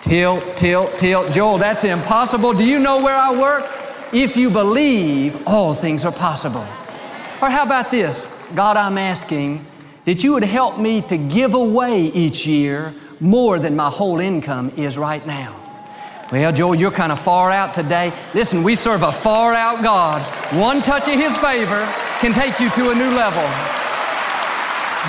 Tilt, 0.00 0.56
tilt, 0.56 0.98
tilt. 0.98 1.32
Joel, 1.32 1.58
that's 1.58 1.84
impossible. 1.84 2.52
Do 2.52 2.64
you 2.64 2.78
know 2.78 3.02
where 3.02 3.16
I 3.16 3.32
work? 3.38 3.64
If 4.12 4.36
you 4.36 4.50
believe, 4.50 5.46
all 5.46 5.74
things 5.74 6.04
are 6.04 6.12
possible. 6.12 6.66
Or 7.40 7.50
how 7.50 7.62
about 7.62 7.90
this? 7.90 8.28
God, 8.54 8.76
I'm 8.76 8.98
asking 8.98 9.64
that 10.04 10.22
you 10.22 10.32
would 10.34 10.44
help 10.44 10.78
me 10.78 11.00
to 11.02 11.16
give 11.16 11.54
away 11.54 12.06
each 12.06 12.46
year 12.46 12.92
more 13.20 13.58
than 13.58 13.74
my 13.74 13.88
whole 13.88 14.20
income 14.20 14.72
is 14.76 14.98
right 14.98 15.26
now. 15.26 15.60
Well, 16.30 16.52
Joel, 16.52 16.74
you're 16.74 16.90
kind 16.90 17.12
of 17.12 17.20
far 17.20 17.50
out 17.50 17.74
today. 17.74 18.12
Listen, 18.34 18.62
we 18.62 18.74
serve 18.74 19.02
a 19.02 19.12
far 19.12 19.54
out 19.54 19.82
God. 19.82 20.22
One 20.54 20.82
touch 20.82 21.08
of 21.08 21.14
His 21.14 21.36
favor 21.38 21.84
can 22.20 22.32
take 22.32 22.58
you 22.60 22.70
to 22.70 22.90
a 22.90 22.94
new 22.94 23.10
level. 23.14 23.83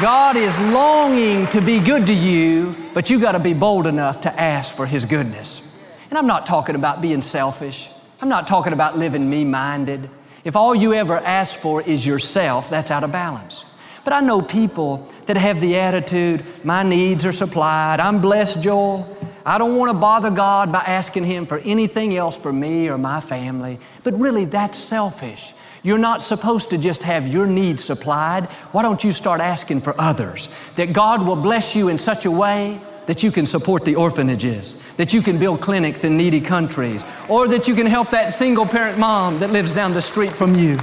God 0.02 0.36
is 0.36 0.58
longing 0.74 1.48
to 1.48 1.62
be 1.62 1.80
good 1.80 2.08
to 2.08 2.14
you, 2.14 2.76
but 2.94 3.10
you 3.10 3.18
got 3.18 3.32
to 3.32 3.40
be 3.40 3.54
bold 3.54 3.88
enough 3.88 4.20
to 4.22 4.40
ask 4.40 4.76
for 4.76 4.86
His 4.86 5.06
goodness. 5.06 5.66
And 6.10 6.20
I'm 6.20 6.28
not 6.28 6.46
talking 6.46 6.76
about 6.76 7.02
being 7.02 7.22
selfish. 7.22 7.90
I'm 8.20 8.28
not 8.28 8.46
talking 8.46 8.74
about 8.74 8.98
living 8.98 9.30
me 9.30 9.46
minded. 9.46 10.10
If 10.44 10.58
all 10.58 10.76
you 10.76 10.94
ever 10.94 11.16
ask 11.20 11.58
for 11.58 11.82
is 11.82 12.06
yourself, 12.06 12.70
that's 12.70 12.92
out 12.92 13.06
of 13.06 13.14
balance. 13.14 13.64
But 14.04 14.12
I 14.12 14.20
know 14.20 14.42
people 14.42 15.08
that 15.28 15.38
have 15.38 15.62
the 15.62 15.78
attitude, 15.78 16.44
my 16.66 16.84
needs 16.84 17.26
are 17.26 17.32
supplied, 17.32 18.02
I'm 18.02 18.20
blessed, 18.20 18.62
Joel. 18.62 19.18
I 19.46 19.58
don't 19.58 19.78
want 19.78 19.92
to 19.94 19.98
bother 19.98 20.30
God 20.30 20.74
by 20.74 20.80
asking 20.80 21.24
Him 21.24 21.46
for 21.46 21.60
anything 21.60 22.18
else 22.18 22.36
for 22.36 22.52
me 22.52 22.90
or 22.90 22.98
my 22.98 23.22
family. 23.22 23.80
But 24.04 24.20
really, 24.20 24.44
that's 24.44 24.78
selfish. 24.78 25.54
You're 25.86 26.00
not 26.00 26.24
supposed 26.24 26.72
to 26.72 26.80
just 26.80 27.04
have 27.04 27.28
your 27.28 27.46
needs 27.46 27.84
supplied. 27.84 28.46
Why 28.72 28.82
don't 28.82 29.04
you 29.04 29.12
start 29.12 29.40
asking 29.40 29.82
for 29.82 29.94
others? 30.02 30.50
That 30.78 30.94
God 30.94 31.24
will 31.24 31.36
bless 31.36 31.76
you 31.76 31.90
in 31.90 32.00
such 32.00 32.26
a 32.26 32.32
way 32.32 32.82
that 33.06 33.22
you 33.22 33.32
can 33.32 33.46
support 33.46 33.86
the 33.86 33.94
orphanages, 33.94 34.82
that 34.98 35.14
you 35.14 35.22
can 35.22 35.38
build 35.38 35.62
clinics 35.62 36.04
in 36.04 36.18
needy 36.18 36.42
countries, 36.42 37.04
or 37.30 37.48
that 37.50 37.68
you 37.68 37.76
can 37.76 37.86
help 37.86 38.10
that 38.10 38.34
single 38.34 38.66
parent 38.66 38.98
mom 38.98 39.38
that 39.38 39.52
lives 39.52 39.74
down 39.74 39.94
the 39.94 40.02
street 40.02 40.34
from 40.34 40.56
you. 40.56 40.76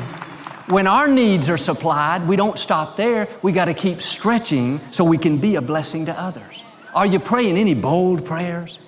When 0.69 0.87
our 0.87 1.09
needs 1.09 1.49
are 1.49 1.59
supplied, 1.59 2.29
we 2.29 2.37
don't 2.37 2.57
stop 2.57 2.97
there. 2.97 3.27
We 3.43 3.51
got 3.51 3.65
to 3.65 3.75
keep 3.75 4.01
stretching 4.01 4.81
so 4.93 5.03
we 5.03 5.19
can 5.19 5.37
be 5.37 5.57
a 5.57 5.61
blessing 5.61 6.07
to 6.07 6.17
others. 6.17 6.63
Are 6.95 7.07
you 7.07 7.19
praying 7.19 7.59
any 7.59 7.75
bold 7.75 8.25
prayers? 8.25 8.79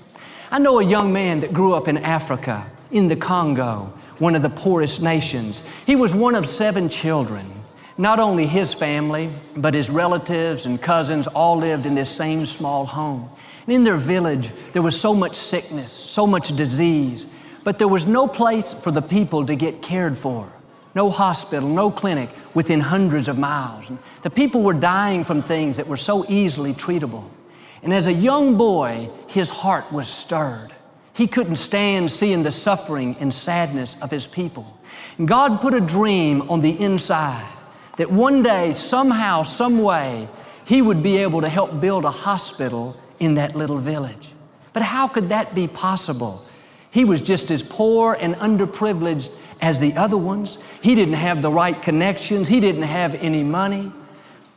I 0.53 0.61
know 0.61 0.79
a 0.79 0.85
young 0.85 1.13
man 1.13 1.41
that 1.41 1.53
grew 1.53 1.75
up 1.75 1.89
in 1.89 1.99
Africa, 1.99 2.71
in 2.93 3.09
the 3.09 3.17
Congo, 3.17 3.93
one 4.19 4.35
of 4.35 4.43
the 4.43 4.51
poorest 4.51 5.03
nations. 5.03 5.63
He 5.87 5.97
was 5.97 6.15
one 6.15 6.35
of 6.35 6.47
seven 6.47 6.89
children. 6.89 7.51
Not 7.97 8.19
only 8.19 8.47
his 8.47 8.75
family, 8.75 9.33
but 9.57 9.75
his 9.75 9.89
relatives 9.89 10.67
and 10.67 10.83
cousins 10.83 11.27
all 11.29 11.59
lived 11.59 11.87
in 11.87 11.95
this 11.95 12.11
same 12.11 12.45
small 12.45 12.87
home. 12.87 13.31
And 13.67 13.75
in 13.75 13.85
their 13.85 13.97
village, 13.97 14.51
there 14.73 14.83
was 14.83 15.01
so 15.01 15.15
much 15.15 15.37
sickness, 15.37 15.93
so 15.93 16.27
much 16.27 16.55
disease, 16.57 17.33
but 17.63 17.79
there 17.79 17.89
was 17.89 18.07
no 18.07 18.27
place 18.27 18.73
for 18.73 18.91
the 18.91 19.01
people 19.01 19.47
to 19.47 19.55
get 19.55 19.81
cared 19.81 20.19
for. 20.19 20.53
No 20.95 21.09
hospital, 21.09 21.69
no 21.69 21.91
clinic 21.91 22.31
within 22.53 22.81
hundreds 22.81 23.27
of 23.27 23.39
miles. 23.39 23.91
The 24.23 24.31
people 24.31 24.63
were 24.63 24.75
dying 24.75 25.25
from 25.25 25.41
things 25.41 25.77
that 25.77 25.87
were 25.87 25.97
so 25.97 26.25
easily 26.29 26.75
treatable. 26.75 27.25
And 27.83 27.93
as 27.93 28.07
a 28.07 28.13
young 28.13 28.57
boy, 28.57 29.11
his 29.29 29.51
heart 29.51 29.91
was 29.93 30.09
stirred. 30.09 30.74
He 31.15 31.29
couldn't 31.29 31.57
stand 31.57 32.11
seeing 32.11 32.43
the 32.43 32.51
suffering 32.51 33.17
and 33.21 33.33
sadness 33.33 33.97
of 34.03 34.11
his 34.11 34.27
people. 34.27 34.79
And 35.17 35.29
God 35.29 35.61
put 35.61 35.73
a 35.73 35.81
dream 35.81 36.51
on 36.51 36.61
the 36.61 36.79
inside 36.79 37.47
that 37.97 38.11
one 38.11 38.43
day, 38.43 38.73
somehow, 38.73 39.45
some 39.45 39.79
way, 39.79 40.29
he 40.65 40.83
would 40.83 41.03
be 41.03 41.19
able 41.19 41.41
to 41.41 41.49
help 41.49 41.81
build 41.81 42.05
a 42.05 42.11
hospital 42.11 43.01
in 43.21 43.35
that 43.35 43.55
little 43.55 43.79
village. 43.79 44.31
But 44.73 44.83
how 44.83 45.07
could 45.07 45.29
that 45.29 45.55
be 45.55 45.69
possible? 45.69 46.45
He 46.91 47.05
was 47.05 47.23
just 47.23 47.51
as 47.53 47.63
poor 47.63 48.15
and 48.15 48.35
underprivileged 48.37 49.33
as 49.61 49.79
the 49.79 49.95
other 49.95 50.19
ones. 50.19 50.59
He 50.83 50.97
didn't 50.97 51.15
have 51.15 51.43
the 51.43 51.51
right 51.51 51.81
connections, 51.81 52.49
he 52.49 52.59
didn't 52.59 52.83
have 52.83 53.15
any 53.15 53.45
money. 53.45 53.93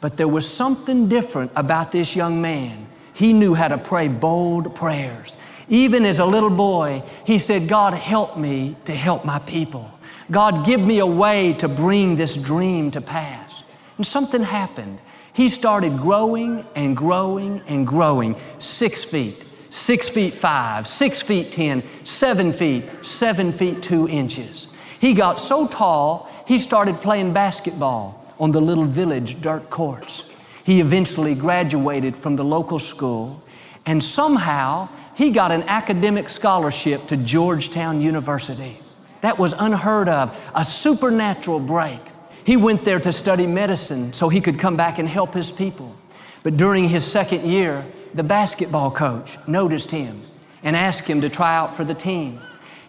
But 0.01 0.17
there 0.17 0.27
was 0.27 0.51
something 0.51 1.07
different 1.07 1.51
about 1.55 1.91
this 1.91 2.15
young 2.15 2.41
man. 2.41 2.87
He 3.13 3.33
knew 3.33 3.55
how 3.55 3.67
to 3.67 3.77
pray 3.77 4.07
bold 4.07 4.75
prayers. 4.75 5.37
Even 5.69 6.05
as 6.05 6.19
a 6.19 6.25
little 6.25 6.49
boy, 6.49 7.03
he 7.25 7.37
said, 7.37 7.67
God, 7.67 7.93
help 7.93 8.37
me 8.37 8.75
to 8.85 8.95
help 8.95 9.25
my 9.25 9.39
people. 9.39 9.91
God, 10.31 10.65
give 10.65 10.79
me 10.79 10.99
a 10.99 11.05
way 11.05 11.53
to 11.53 11.67
bring 11.67 12.15
this 12.15 12.35
dream 12.35 12.91
to 12.91 13.01
pass. 13.01 13.63
And 13.97 14.05
something 14.05 14.43
happened. 14.43 14.99
He 15.33 15.49
started 15.49 15.97
growing 15.97 16.65
and 16.75 16.95
growing 16.95 17.61
and 17.67 17.85
growing. 17.85 18.35
Six 18.59 19.03
feet, 19.03 19.45
six 19.69 20.09
feet 20.09 20.33
five, 20.33 20.87
six 20.87 21.21
feet 21.21 21.51
ten, 21.51 21.83
seven 22.03 22.53
feet, 22.53 22.85
seven 23.03 23.51
feet 23.51 23.83
two 23.83 24.07
inches. 24.07 24.67
He 24.99 25.13
got 25.13 25.39
so 25.39 25.67
tall, 25.67 26.29
he 26.47 26.57
started 26.57 27.01
playing 27.01 27.33
basketball 27.33 28.23
on 28.39 28.51
the 28.51 28.61
little 28.61 28.85
village 28.85 29.41
dirt 29.41 29.69
courts. 29.69 30.23
He 30.63 30.79
eventually 30.79 31.35
graduated 31.35 32.15
from 32.15 32.35
the 32.35 32.43
local 32.43 32.79
school, 32.79 33.43
and 33.85 34.03
somehow 34.03 34.89
he 35.17 35.31
got 35.31 35.51
an 35.51 35.63
academic 35.63 36.29
scholarship 36.29 37.07
to 37.07 37.17
Georgetown 37.17 38.01
University. 38.01 38.77
That 39.21 39.39
was 39.39 39.51
unheard 39.57 40.07
of, 40.07 40.37
a 40.53 40.63
supernatural 40.63 41.59
break. 41.59 41.99
He 42.43 42.55
went 42.55 42.85
there 42.85 42.99
to 42.99 43.11
study 43.11 43.47
medicine 43.47 44.13
so 44.13 44.29
he 44.29 44.39
could 44.39 44.59
come 44.59 44.77
back 44.77 44.99
and 44.99 45.09
help 45.09 45.33
his 45.33 45.51
people. 45.51 45.95
But 46.43 46.55
during 46.55 46.87
his 46.87 47.03
second 47.03 47.49
year, 47.49 47.83
the 48.13 48.21
basketball 48.21 48.91
coach 48.91 49.39
noticed 49.47 49.89
him 49.89 50.21
and 50.61 50.75
asked 50.75 51.07
him 51.07 51.21
to 51.21 51.29
try 51.29 51.55
out 51.55 51.75
for 51.75 51.83
the 51.83 51.95
team. 51.95 52.39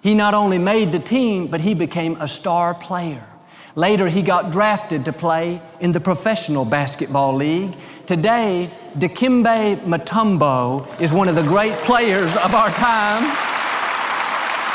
He 0.02 0.12
not 0.12 0.34
only 0.34 0.58
made 0.58 0.92
the 0.92 0.98
team, 0.98 1.46
but 1.46 1.62
he 1.62 1.72
became 1.72 2.20
a 2.20 2.28
star 2.28 2.74
player. 2.74 3.26
Later, 3.78 4.08
he 4.08 4.22
got 4.22 4.50
drafted 4.50 5.04
to 5.04 5.12
play 5.12 5.62
in 5.78 5.92
the 5.92 6.00
professional 6.00 6.64
basketball 6.64 7.32
league. 7.32 7.76
Today, 8.06 8.72
Dikembe 8.98 9.80
Mutombo 9.82 11.00
is 11.00 11.12
one 11.12 11.28
of 11.28 11.36
the 11.36 11.44
great 11.44 11.74
players 11.84 12.28
of 12.38 12.56
our 12.56 12.70
time. 12.70 13.22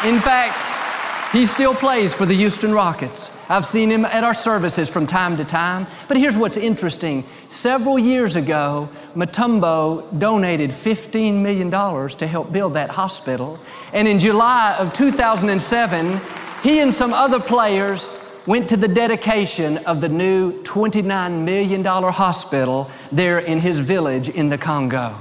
In 0.08 0.22
fact, 0.22 1.36
he 1.36 1.46
still 1.46 1.76
plays 1.76 2.16
for 2.16 2.26
the 2.26 2.34
Houston 2.34 2.72
Rockets. 2.72 3.30
I've 3.50 3.66
seen 3.66 3.92
him 3.92 4.06
at 4.06 4.24
our 4.24 4.34
services 4.34 4.90
from 4.90 5.06
time 5.06 5.36
to 5.36 5.44
time. 5.44 5.86
But 6.08 6.16
here's 6.16 6.38
what's 6.38 6.56
interesting. 6.56 7.26
Several 7.50 8.00
years 8.00 8.38
ago, 8.38 8.88
Mutombo 9.18 10.18
donated 10.18 10.70
$15 10.70 11.42
million 11.42 11.70
to 11.70 12.26
help 12.26 12.54
build 12.54 12.76
that 12.76 12.90
hospital. 12.90 13.60
And 13.92 14.08
in 14.08 14.18
July 14.18 14.78
of 14.80 14.94
2007, 14.94 16.22
he 16.64 16.80
and 16.80 16.94
some 16.94 17.12
other 17.12 17.42
players 17.42 18.10
went 18.46 18.68
to 18.70 18.78
the 18.78 18.88
dedication 18.88 19.78
of 19.80 20.02
the 20.02 20.10
new 20.10 20.62
$29 20.64 21.44
million 21.44 21.84
hospital 21.84 22.92
there 23.12 23.40
in 23.40 23.62
his 23.62 23.80
village 23.80 24.30
in 24.30 24.50
the 24.50 24.58
Congo. 24.58 25.16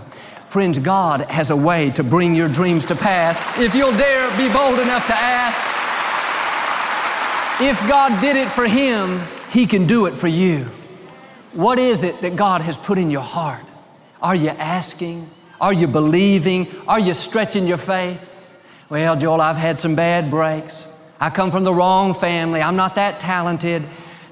Friends, 0.48 0.78
God 0.78 1.22
has 1.30 1.50
a 1.50 1.56
way 1.56 1.90
to 1.92 2.02
bring 2.02 2.34
your 2.34 2.48
dreams 2.48 2.84
to 2.86 2.94
pass 2.94 3.38
if 3.58 3.74
you'll 3.74 3.96
dare 3.96 4.28
be 4.36 4.52
bold 4.52 4.78
enough 4.80 5.06
to 5.06 5.14
ask. 5.14 5.72
If 7.62 7.78
God 7.88 8.20
did 8.20 8.36
it 8.36 8.50
for 8.50 8.66
him, 8.66 9.22
he 9.50 9.66
can 9.66 9.86
do 9.86 10.06
it 10.06 10.14
for 10.14 10.28
you. 10.28 10.64
What 11.52 11.78
is 11.78 12.02
it 12.02 12.20
that 12.22 12.34
God 12.34 12.60
has 12.62 12.76
put 12.76 12.98
in 12.98 13.10
your 13.10 13.22
heart? 13.22 13.64
Are 14.20 14.34
you 14.34 14.48
asking? 14.48 15.30
Are 15.60 15.72
you 15.72 15.86
believing? 15.86 16.68
Are 16.88 16.98
you 16.98 17.14
stretching 17.14 17.66
your 17.66 17.78
faith? 17.78 18.34
Well, 18.90 19.16
Joel, 19.16 19.40
I've 19.40 19.56
had 19.56 19.78
some 19.78 19.94
bad 19.94 20.28
breaks. 20.28 20.86
I 21.22 21.30
come 21.30 21.52
from 21.52 21.62
the 21.62 21.72
wrong 21.72 22.14
family. 22.14 22.60
I'm 22.60 22.74
not 22.74 22.96
that 22.96 23.20
talented. 23.20 23.84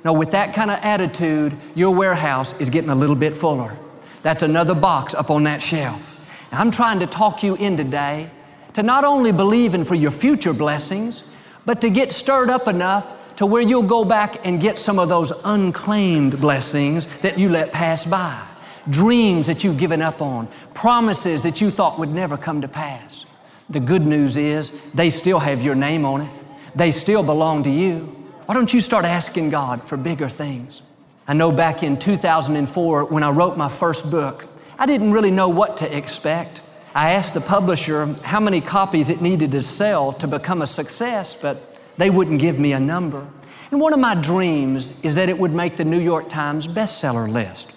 No, 0.04 0.12
with 0.12 0.32
that 0.32 0.52
kind 0.52 0.72
of 0.72 0.80
attitude, 0.82 1.56
your 1.76 1.94
warehouse 1.94 2.52
is 2.58 2.68
getting 2.68 2.90
a 2.90 2.94
little 2.96 3.14
bit 3.14 3.36
fuller. 3.36 3.76
That's 4.24 4.42
another 4.42 4.74
box 4.74 5.14
up 5.14 5.30
on 5.30 5.44
that 5.44 5.62
shelf. 5.62 6.18
Now, 6.50 6.58
I'm 6.58 6.72
trying 6.72 6.98
to 6.98 7.06
talk 7.06 7.44
you 7.44 7.54
in 7.54 7.76
today 7.76 8.28
to 8.72 8.82
not 8.82 9.04
only 9.04 9.30
believing 9.30 9.84
for 9.84 9.94
your 9.94 10.10
future 10.10 10.52
blessings, 10.52 11.22
but 11.64 11.80
to 11.82 11.90
get 11.90 12.10
stirred 12.10 12.50
up 12.50 12.66
enough 12.66 13.06
to 13.36 13.46
where 13.46 13.62
you'll 13.62 13.84
go 13.84 14.04
back 14.04 14.44
and 14.44 14.60
get 14.60 14.76
some 14.76 14.98
of 14.98 15.08
those 15.08 15.30
unclaimed 15.44 16.40
blessings 16.40 17.06
that 17.20 17.38
you 17.38 17.50
let 17.50 17.70
pass 17.70 18.04
by, 18.04 18.44
dreams 18.88 19.46
that 19.46 19.62
you've 19.62 19.78
given 19.78 20.02
up 20.02 20.20
on, 20.20 20.48
promises 20.74 21.44
that 21.44 21.60
you 21.60 21.70
thought 21.70 22.00
would 22.00 22.10
never 22.10 22.36
come 22.36 22.60
to 22.60 22.68
pass. 22.68 23.26
The 23.68 23.78
good 23.78 24.04
news 24.04 24.36
is 24.36 24.72
they 24.92 25.10
still 25.10 25.38
have 25.38 25.62
your 25.62 25.76
name 25.76 26.04
on 26.04 26.22
it. 26.22 26.39
They 26.74 26.90
still 26.90 27.22
belong 27.22 27.64
to 27.64 27.70
you. 27.70 28.16
Why 28.46 28.54
don't 28.54 28.72
you 28.72 28.80
start 28.80 29.04
asking 29.04 29.50
God 29.50 29.84
for 29.84 29.96
bigger 29.96 30.28
things? 30.28 30.82
I 31.26 31.34
know 31.34 31.52
back 31.52 31.82
in 31.82 31.98
2004 31.98 33.04
when 33.04 33.22
I 33.22 33.30
wrote 33.30 33.56
my 33.56 33.68
first 33.68 34.10
book, 34.10 34.46
I 34.78 34.86
didn't 34.86 35.12
really 35.12 35.30
know 35.30 35.48
what 35.48 35.76
to 35.78 35.96
expect. 35.96 36.60
I 36.94 37.12
asked 37.12 37.34
the 37.34 37.40
publisher 37.40 38.06
how 38.24 38.40
many 38.40 38.60
copies 38.60 39.10
it 39.10 39.20
needed 39.20 39.52
to 39.52 39.62
sell 39.62 40.12
to 40.14 40.26
become 40.26 40.62
a 40.62 40.66
success, 40.66 41.34
but 41.34 41.78
they 41.98 42.10
wouldn't 42.10 42.40
give 42.40 42.58
me 42.58 42.72
a 42.72 42.80
number. 42.80 43.28
And 43.70 43.80
one 43.80 43.92
of 43.92 44.00
my 44.00 44.14
dreams 44.14 44.90
is 45.02 45.14
that 45.14 45.28
it 45.28 45.38
would 45.38 45.52
make 45.52 45.76
the 45.76 45.84
New 45.84 46.00
York 46.00 46.28
Times 46.28 46.66
bestseller 46.66 47.30
list. 47.30 47.72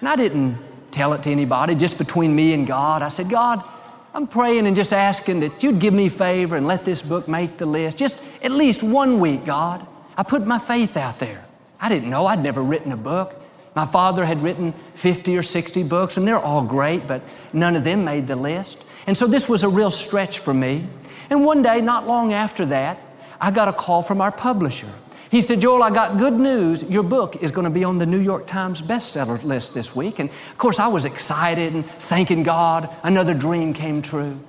And 0.00 0.08
I 0.08 0.16
didn't 0.16 0.58
tell 0.90 1.14
it 1.14 1.22
to 1.22 1.30
anybody, 1.30 1.74
just 1.74 1.96
between 1.96 2.34
me 2.34 2.52
and 2.52 2.66
God. 2.66 3.02
I 3.02 3.08
said, 3.08 3.30
God, 3.30 3.64
I'm 4.12 4.26
praying 4.26 4.66
and 4.66 4.76
just 4.76 4.92
asking 4.92 5.40
that 5.40 5.62
you'd 5.62 5.78
give 5.78 5.94
me 5.94 6.08
favor 6.08 6.56
and 6.56 6.66
let 6.66 6.84
this 6.84 7.00
book 7.00 7.28
make 7.28 7.56
the 7.56 7.66
list. 7.66 7.96
Just 7.96 8.22
at 8.42 8.50
least 8.50 8.82
one 8.82 9.20
week, 9.20 9.44
God. 9.44 9.86
I 10.16 10.22
put 10.22 10.46
my 10.46 10.58
faith 10.58 10.96
out 10.96 11.18
there. 11.18 11.44
I 11.80 11.88
didn't 11.88 12.10
know 12.10 12.26
I'd 12.26 12.42
never 12.42 12.62
written 12.62 12.92
a 12.92 12.96
book. 12.96 13.34
My 13.74 13.86
father 13.86 14.24
had 14.24 14.42
written 14.42 14.72
50 14.94 15.36
or 15.38 15.42
60 15.42 15.84
books, 15.84 16.16
and 16.16 16.26
they're 16.26 16.40
all 16.40 16.64
great, 16.64 17.06
but 17.06 17.22
none 17.52 17.76
of 17.76 17.84
them 17.84 18.04
made 18.04 18.26
the 18.26 18.36
list. 18.36 18.82
And 19.06 19.16
so 19.16 19.26
this 19.26 19.48
was 19.48 19.62
a 19.62 19.68
real 19.68 19.90
stretch 19.90 20.40
for 20.40 20.52
me. 20.52 20.86
And 21.30 21.44
one 21.44 21.62
day, 21.62 21.80
not 21.80 22.06
long 22.06 22.32
after 22.32 22.66
that, 22.66 22.98
I 23.40 23.50
got 23.50 23.68
a 23.68 23.72
call 23.72 24.02
from 24.02 24.20
our 24.20 24.32
publisher. 24.32 24.92
He 25.30 25.42
said, 25.42 25.60
Joel, 25.60 25.82
I 25.82 25.90
got 25.90 26.18
good 26.18 26.32
news. 26.32 26.82
Your 26.84 27.02
book 27.02 27.36
is 27.42 27.50
going 27.50 27.66
to 27.66 27.70
be 27.70 27.84
on 27.84 27.98
the 27.98 28.06
New 28.06 28.20
York 28.20 28.46
Times 28.46 28.80
bestseller 28.80 29.42
list 29.44 29.74
this 29.74 29.94
week. 29.94 30.18
And 30.18 30.30
of 30.30 30.58
course, 30.58 30.78
I 30.78 30.88
was 30.88 31.04
excited 31.04 31.74
and 31.74 31.86
thanking 31.86 32.42
God. 32.42 32.88
Another 33.02 33.34
dream 33.34 33.74
came 33.74 34.00
true. 34.00 34.40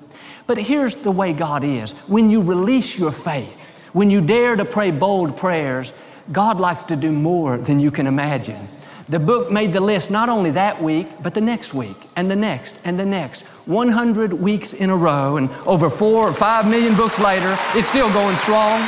But 0.47 0.57
here's 0.57 0.95
the 0.95 1.11
way 1.11 1.33
God 1.33 1.63
is 1.63 1.91
when 2.07 2.31
you 2.31 2.41
release 2.41 2.97
your 2.97 3.11
faith, 3.11 3.67
when 3.93 4.09
you 4.09 4.21
dare 4.21 4.55
to 4.55 4.65
pray 4.65 4.91
bold 4.91 5.37
prayers, 5.37 5.91
God 6.31 6.59
likes 6.59 6.83
to 6.83 6.95
do 6.95 7.11
more 7.11 7.57
than 7.57 7.79
you 7.79 7.91
can 7.91 8.07
imagine. 8.07 8.67
The 9.09 9.19
book 9.19 9.51
made 9.51 9.73
the 9.73 9.81
list 9.81 10.11
not 10.11 10.29
only 10.29 10.51
that 10.51 10.81
week, 10.81 11.07
but 11.23 11.33
the 11.33 11.41
next 11.41 11.73
week, 11.73 11.97
and 12.15 12.29
the 12.29 12.35
next, 12.35 12.75
and 12.83 12.99
the 12.99 13.05
next. 13.05 13.41
100 13.65 14.33
weeks 14.33 14.73
in 14.73 14.91
a 14.91 14.95
row, 14.95 15.37
and 15.37 15.49
over 15.65 15.89
four 15.89 16.27
or 16.27 16.33
five 16.33 16.69
million 16.69 16.95
books 16.95 17.19
later, 17.19 17.57
it's 17.73 17.87
still 17.87 18.11
going 18.13 18.35
strong. 18.35 18.79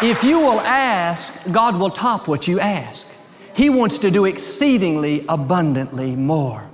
If 0.00 0.22
you 0.22 0.38
will 0.38 0.60
ask, 0.60 1.32
God 1.50 1.76
will 1.76 1.90
top 1.90 2.28
what 2.28 2.46
you 2.46 2.60
ask. 2.60 3.06
He 3.54 3.68
wants 3.68 3.98
to 3.98 4.10
do 4.10 4.24
exceedingly 4.24 5.24
abundantly 5.28 6.14
more. 6.14 6.71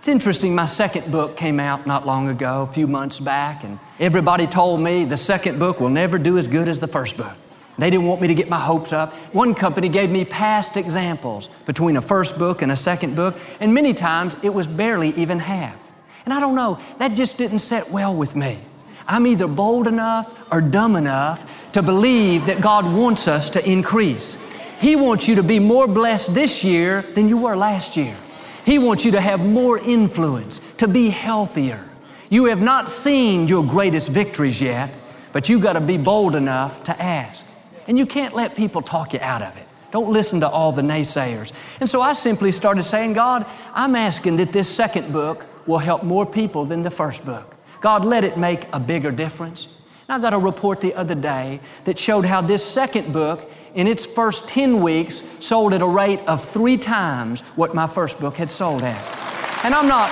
It's 0.00 0.08
interesting, 0.08 0.54
my 0.54 0.64
second 0.64 1.12
book 1.12 1.36
came 1.36 1.60
out 1.60 1.86
not 1.86 2.06
long 2.06 2.30
ago, 2.30 2.62
a 2.62 2.66
few 2.66 2.86
months 2.86 3.20
back, 3.20 3.64
and 3.64 3.78
everybody 3.98 4.46
told 4.46 4.80
me 4.80 5.04
the 5.04 5.18
second 5.18 5.58
book 5.58 5.78
will 5.78 5.90
never 5.90 6.18
do 6.18 6.38
as 6.38 6.48
good 6.48 6.70
as 6.70 6.80
the 6.80 6.86
first 6.86 7.18
book. 7.18 7.34
They 7.76 7.90
didn't 7.90 8.06
want 8.06 8.22
me 8.22 8.28
to 8.28 8.34
get 8.34 8.48
my 8.48 8.58
hopes 8.58 8.94
up. 8.94 9.12
One 9.34 9.54
company 9.54 9.90
gave 9.90 10.08
me 10.08 10.24
past 10.24 10.78
examples 10.78 11.50
between 11.66 11.98
a 11.98 12.00
first 12.00 12.38
book 12.38 12.62
and 12.62 12.72
a 12.72 12.76
second 12.76 13.14
book, 13.14 13.36
and 13.60 13.74
many 13.74 13.92
times 13.92 14.36
it 14.42 14.54
was 14.54 14.66
barely 14.66 15.10
even 15.16 15.38
half. 15.38 15.76
And 16.24 16.32
I 16.32 16.40
don't 16.40 16.54
know, 16.54 16.78
that 16.96 17.08
just 17.08 17.36
didn't 17.36 17.58
set 17.58 17.90
well 17.90 18.16
with 18.16 18.34
me. 18.34 18.58
I'm 19.06 19.26
either 19.26 19.46
bold 19.46 19.86
enough 19.86 20.50
or 20.50 20.62
dumb 20.62 20.96
enough 20.96 21.72
to 21.72 21.82
believe 21.82 22.46
that 22.46 22.62
God 22.62 22.90
wants 22.90 23.28
us 23.28 23.50
to 23.50 23.70
increase. 23.70 24.38
He 24.80 24.96
wants 24.96 25.28
you 25.28 25.34
to 25.34 25.42
be 25.42 25.58
more 25.58 25.86
blessed 25.86 26.32
this 26.32 26.64
year 26.64 27.02
than 27.02 27.28
you 27.28 27.36
were 27.36 27.54
last 27.54 27.98
year. 27.98 28.16
He 28.64 28.78
wants 28.78 29.04
you 29.04 29.12
to 29.12 29.20
have 29.20 29.44
more 29.44 29.78
influence, 29.78 30.60
to 30.78 30.88
be 30.88 31.10
healthier. 31.10 31.84
You 32.28 32.46
have 32.46 32.60
not 32.60 32.88
seen 32.88 33.48
your 33.48 33.64
greatest 33.64 34.10
victories 34.10 34.60
yet, 34.60 34.92
but 35.32 35.48
you've 35.48 35.62
got 35.62 35.74
to 35.74 35.80
be 35.80 35.96
bold 35.96 36.34
enough 36.34 36.84
to 36.84 37.02
ask. 37.02 37.46
And 37.86 37.98
you 37.98 38.06
can't 38.06 38.34
let 38.34 38.54
people 38.54 38.82
talk 38.82 39.12
you 39.12 39.20
out 39.20 39.42
of 39.42 39.56
it. 39.56 39.66
Don't 39.90 40.12
listen 40.12 40.40
to 40.40 40.48
all 40.48 40.70
the 40.70 40.82
naysayers. 40.82 41.52
And 41.80 41.88
so 41.88 42.00
I 42.00 42.12
simply 42.12 42.52
started 42.52 42.84
saying, 42.84 43.14
God, 43.14 43.44
I'm 43.74 43.96
asking 43.96 44.36
that 44.36 44.52
this 44.52 44.68
second 44.68 45.12
book 45.12 45.46
will 45.66 45.78
help 45.78 46.04
more 46.04 46.24
people 46.24 46.64
than 46.64 46.82
the 46.82 46.90
first 46.90 47.24
book. 47.24 47.56
God, 47.80 48.04
let 48.04 48.24
it 48.24 48.36
make 48.36 48.66
a 48.72 48.78
bigger 48.78 49.10
difference. 49.10 49.66
And 50.08 50.14
I 50.14 50.18
got 50.20 50.34
a 50.34 50.38
report 50.38 50.80
the 50.80 50.94
other 50.94 51.14
day 51.14 51.60
that 51.84 51.98
showed 51.98 52.24
how 52.24 52.40
this 52.40 52.64
second 52.64 53.12
book, 53.12 53.50
in 53.74 53.86
its 53.86 54.04
first 54.04 54.48
10 54.48 54.80
weeks, 54.82 55.22
sold 55.40 55.72
at 55.72 55.82
a 55.82 55.86
rate 55.86 56.20
of 56.26 56.44
three 56.44 56.76
times 56.76 57.40
what 57.56 57.74
my 57.74 57.86
first 57.86 58.20
book 58.20 58.36
had 58.36 58.50
sold 58.50 58.82
at. 58.82 59.64
And 59.64 59.74
I'm 59.74 59.86
not, 59.86 60.10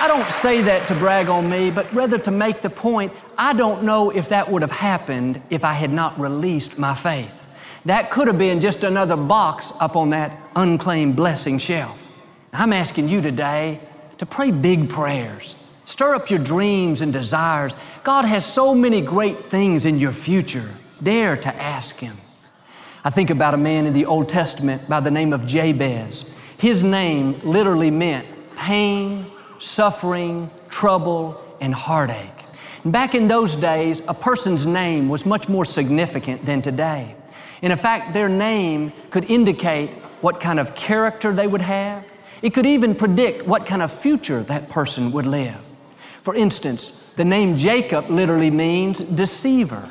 I 0.00 0.06
don't 0.08 0.28
say 0.30 0.62
that 0.62 0.86
to 0.88 0.94
brag 0.94 1.28
on 1.28 1.48
me, 1.48 1.70
but 1.70 1.92
rather 1.92 2.18
to 2.18 2.30
make 2.30 2.60
the 2.60 2.70
point 2.70 3.12
I 3.36 3.52
don't 3.52 3.82
know 3.82 4.10
if 4.10 4.28
that 4.28 4.50
would 4.50 4.62
have 4.62 4.70
happened 4.70 5.42
if 5.50 5.64
I 5.64 5.72
had 5.72 5.92
not 5.92 6.18
released 6.18 6.78
my 6.78 6.94
faith. 6.94 7.46
That 7.84 8.10
could 8.10 8.28
have 8.28 8.38
been 8.38 8.60
just 8.60 8.84
another 8.84 9.16
box 9.16 9.72
up 9.80 9.96
on 9.96 10.10
that 10.10 10.38
unclaimed 10.56 11.16
blessing 11.16 11.58
shelf. 11.58 12.00
I'm 12.52 12.72
asking 12.72 13.08
you 13.08 13.20
today 13.20 13.80
to 14.18 14.26
pray 14.26 14.50
big 14.50 14.88
prayers. 14.88 15.56
Stir 15.84 16.14
up 16.14 16.30
your 16.30 16.38
dreams 16.38 17.00
and 17.02 17.12
desires. 17.12 17.76
God 18.04 18.24
has 18.24 18.46
so 18.46 18.74
many 18.74 19.00
great 19.00 19.50
things 19.50 19.84
in 19.84 19.98
your 19.98 20.12
future. 20.12 20.70
Dare 21.02 21.36
to 21.36 21.54
ask 21.62 21.96
Him. 21.96 22.16
I 23.04 23.10
think 23.10 23.30
about 23.30 23.54
a 23.54 23.58
man 23.58 23.86
in 23.86 23.92
the 23.92 24.06
Old 24.06 24.28
Testament 24.28 24.88
by 24.88 25.00
the 25.00 25.10
name 25.10 25.32
of 25.32 25.46
Jabez. 25.46 26.34
His 26.56 26.82
name 26.82 27.38
literally 27.40 27.90
meant 27.90 28.26
pain, 28.56 29.30
suffering, 29.58 30.50
trouble, 30.70 31.40
and 31.60 31.74
heartache. 31.74 32.30
Back 32.84 33.14
in 33.14 33.28
those 33.28 33.56
days, 33.56 34.02
a 34.08 34.14
person's 34.14 34.66
name 34.66 35.08
was 35.08 35.24
much 35.24 35.48
more 35.48 35.64
significant 35.64 36.44
than 36.44 36.62
today. 36.62 37.14
And 37.62 37.72
in 37.72 37.78
fact, 37.78 38.12
their 38.12 38.28
name 38.28 38.92
could 39.10 39.30
indicate 39.30 39.90
what 40.20 40.40
kind 40.40 40.60
of 40.60 40.74
character 40.74 41.32
they 41.32 41.46
would 41.46 41.62
have. 41.62 42.04
It 42.42 42.52
could 42.52 42.66
even 42.66 42.94
predict 42.94 43.46
what 43.46 43.64
kind 43.64 43.82
of 43.82 43.92
future 43.92 44.42
that 44.44 44.68
person 44.68 45.12
would 45.12 45.26
live. 45.26 45.58
For 46.22 46.34
instance, 46.34 47.04
the 47.16 47.24
name 47.24 47.56
Jacob 47.56 48.10
literally 48.10 48.50
means 48.50 48.98
deceiver. 48.98 49.90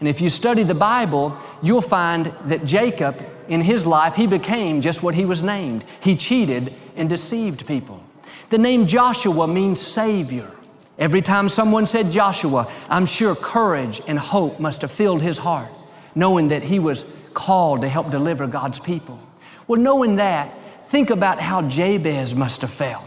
And 0.00 0.08
if 0.08 0.20
you 0.20 0.28
study 0.30 0.62
the 0.62 0.74
Bible, 0.74 1.36
you'll 1.62 1.82
find 1.82 2.32
that 2.46 2.64
Jacob, 2.64 3.22
in 3.48 3.60
his 3.60 3.86
life, 3.86 4.16
he 4.16 4.26
became 4.26 4.80
just 4.80 5.02
what 5.02 5.14
he 5.14 5.26
was 5.26 5.42
named. 5.42 5.84
He 6.00 6.16
cheated 6.16 6.74
and 6.96 7.08
deceived 7.08 7.66
people. 7.66 8.02
The 8.48 8.58
name 8.58 8.86
Joshua 8.86 9.46
means 9.46 9.80
Savior. 9.80 10.50
Every 10.98 11.22
time 11.22 11.48
someone 11.48 11.86
said 11.86 12.10
Joshua, 12.10 12.70
I'm 12.88 13.06
sure 13.06 13.34
courage 13.34 14.00
and 14.06 14.18
hope 14.18 14.58
must 14.58 14.80
have 14.82 14.90
filled 14.90 15.22
his 15.22 15.38
heart, 15.38 15.70
knowing 16.14 16.48
that 16.48 16.62
he 16.62 16.78
was 16.78 17.14
called 17.32 17.82
to 17.82 17.88
help 17.88 18.10
deliver 18.10 18.46
God's 18.46 18.80
people. 18.80 19.18
Well, 19.66 19.80
knowing 19.80 20.16
that, 20.16 20.52
think 20.86 21.10
about 21.10 21.40
how 21.40 21.62
Jabez 21.62 22.34
must 22.34 22.62
have 22.62 22.70
felt. 22.70 23.06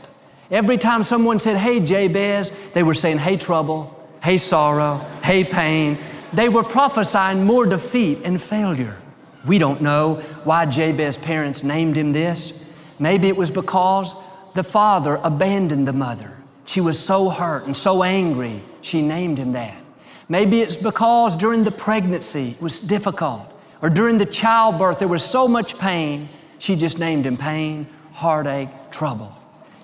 Every 0.49 0.77
time 0.77 1.03
someone 1.03 1.39
said, 1.39 1.57
Hey, 1.57 1.79
Jabez, 1.79 2.51
they 2.73 2.83
were 2.83 2.93
saying, 2.93 3.17
Hey, 3.17 3.37
trouble, 3.37 3.93
hey, 4.23 4.37
sorrow, 4.37 4.97
hey, 5.23 5.43
pain. 5.43 5.97
They 6.33 6.49
were 6.49 6.63
prophesying 6.63 7.45
more 7.45 7.65
defeat 7.65 8.19
and 8.23 8.41
failure. 8.41 8.99
We 9.45 9.59
don't 9.59 9.81
know 9.81 10.15
why 10.43 10.65
Jabez's 10.65 11.17
parents 11.17 11.63
named 11.63 11.95
him 11.97 12.11
this. 12.11 12.59
Maybe 12.97 13.27
it 13.27 13.35
was 13.35 13.51
because 13.51 14.15
the 14.53 14.63
father 14.63 15.19
abandoned 15.23 15.87
the 15.87 15.93
mother. 15.93 16.37
She 16.65 16.81
was 16.81 16.97
so 16.97 17.29
hurt 17.29 17.65
and 17.65 17.75
so 17.75 18.03
angry, 18.03 18.61
she 18.81 19.01
named 19.01 19.37
him 19.37 19.51
that. 19.53 19.75
Maybe 20.29 20.61
it's 20.61 20.77
because 20.77 21.35
during 21.35 21.63
the 21.63 21.71
pregnancy 21.71 22.51
it 22.51 22.61
was 22.61 22.79
difficult, 22.79 23.45
or 23.81 23.89
during 23.89 24.17
the 24.17 24.25
childbirth 24.25 24.99
there 24.99 25.07
was 25.07 25.23
so 25.23 25.47
much 25.47 25.77
pain, 25.77 26.29
she 26.57 26.75
just 26.75 26.97
named 26.97 27.25
him 27.25 27.35
pain, 27.35 27.87
heartache, 28.13 28.69
trouble. 28.91 29.35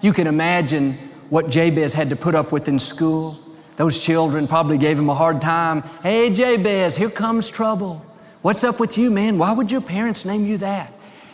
You 0.01 0.13
can 0.13 0.27
imagine 0.27 0.97
what 1.29 1.49
Jabez 1.49 1.93
had 1.93 2.09
to 2.09 2.15
put 2.15 2.35
up 2.35 2.51
with 2.51 2.69
in 2.69 2.79
school. 2.79 3.37
Those 3.79 3.97
children 3.97 4.45
probably 4.45 4.77
gave 4.77 4.99
him 4.99 5.09
a 5.09 5.15
hard 5.15 5.41
time. 5.41 5.83
Hey, 6.03 6.29
Jabez, 6.31 6.97
here 6.97 7.09
comes 7.09 7.49
trouble. 7.49 8.05
What's 8.41 8.65
up 8.65 8.77
with 8.77 8.97
you, 8.97 9.09
man? 9.09 9.37
Why 9.37 9.53
would 9.53 9.71
your 9.71 9.79
parents 9.79 10.25
name 10.25 10.45
you 10.45 10.57
that? 10.57 10.91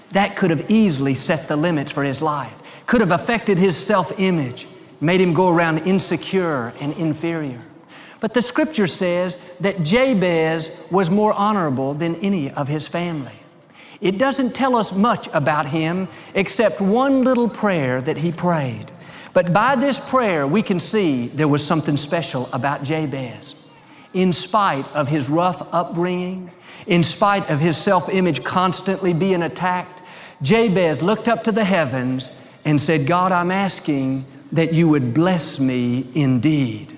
That 0.10 0.36
could 0.36 0.52
have 0.52 0.70
easily 0.70 1.16
set 1.16 1.48
the 1.48 1.56
limits 1.56 1.92
for 1.92 2.04
his 2.04 2.22
life, 2.22 2.54
could 2.86 3.02
have 3.02 3.12
affected 3.12 3.58
his 3.58 3.76
self 3.76 4.20
image 4.20 4.68
made 5.02 5.20
him 5.20 5.34
go 5.34 5.50
around 5.50 5.80
insecure 5.88 6.72
and 6.80 6.94
inferior. 6.94 7.62
But 8.20 8.36
the 8.36 8.44
scripture 8.44 8.86
says 8.86 9.40
that 9.60 9.82
Jabez 9.82 10.70
was 10.92 11.10
more 11.10 11.34
honorable 11.34 11.96
than 11.96 12.16
any 12.18 12.52
of 12.52 12.68
his 12.68 12.88
family. 12.88 13.40
It 14.02 14.20
doesn't 14.20 14.54
tell 14.54 14.76
us 14.76 14.92
much 14.94 15.28
about 15.34 15.66
him 15.66 16.08
except 16.36 16.80
one 16.80 17.24
little 17.24 17.50
prayer 17.50 18.04
that 18.04 18.18
he 18.18 18.32
prayed. 18.32 18.92
But 19.36 19.52
by 19.52 19.76
this 19.76 20.00
prayer, 20.00 20.48
we 20.48 20.64
can 20.64 20.80
see 20.80 21.28
there 21.28 21.50
was 21.50 21.62
something 21.62 21.98
special 21.98 22.48
about 22.54 22.84
Jabez. 22.84 23.56
In 24.14 24.32
spite 24.32 24.88
of 24.96 25.10
his 25.10 25.30
rough 25.30 25.62
upbringing, 25.74 26.50
in 26.88 27.04
spite 27.04 27.50
of 27.50 27.60
his 27.60 27.76
self 27.76 28.08
image 28.08 28.46
constantly 28.46 29.14
being 29.14 29.44
attacked, 29.44 30.02
Jabez 30.42 31.04
looked 31.04 31.28
up 31.28 31.44
to 31.44 31.52
the 31.52 31.66
heavens 31.66 32.32
and 32.64 32.80
said, 32.80 33.08
God, 33.08 33.34
I'm 33.34 33.52
asking 33.52 34.26
that 34.54 34.74
you 34.74 34.88
would 34.88 35.14
bless 35.14 35.60
me 35.60 36.08
indeed. 36.16 36.98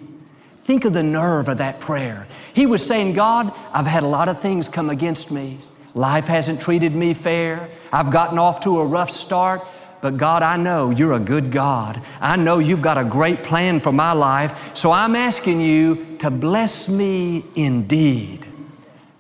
Think 0.64 0.86
of 0.86 0.94
the 0.94 1.02
nerve 1.02 1.48
of 1.48 1.58
that 1.58 1.80
prayer. 1.80 2.28
He 2.54 2.68
was 2.68 2.86
saying, 2.86 3.14
God, 3.14 3.52
I've 3.74 3.88
had 3.88 4.04
a 4.04 4.08
lot 4.08 4.30
of 4.30 4.42
things 4.42 4.70
come 4.70 4.92
against 4.92 5.32
me. 5.32 5.58
Life 5.96 6.26
hasn't 6.26 6.62
treated 6.62 6.94
me 6.94 7.16
fair. 7.16 7.68
I've 7.92 8.12
gotten 8.12 8.38
off 8.38 8.60
to 8.60 8.78
a 8.80 8.86
rough 8.86 9.10
start. 9.10 9.62
But 10.02 10.18
God, 10.18 10.44
I 10.44 10.58
know 10.58 10.92
you're 10.92 11.14
a 11.14 11.20
good 11.20 11.52
God. 11.52 12.02
I 12.22 12.36
know 12.36 12.60
you've 12.60 12.82
got 12.82 12.98
a 12.98 13.04
great 13.04 13.44
plan 13.44 13.80
for 13.80 13.92
my 13.92 14.12
life. 14.12 14.76
So 14.76 14.92
I'm 14.92 15.16
asking 15.16 15.62
you 15.62 16.18
to 16.20 16.30
bless 16.30 16.88
me 16.88 17.44
indeed. 17.56 18.46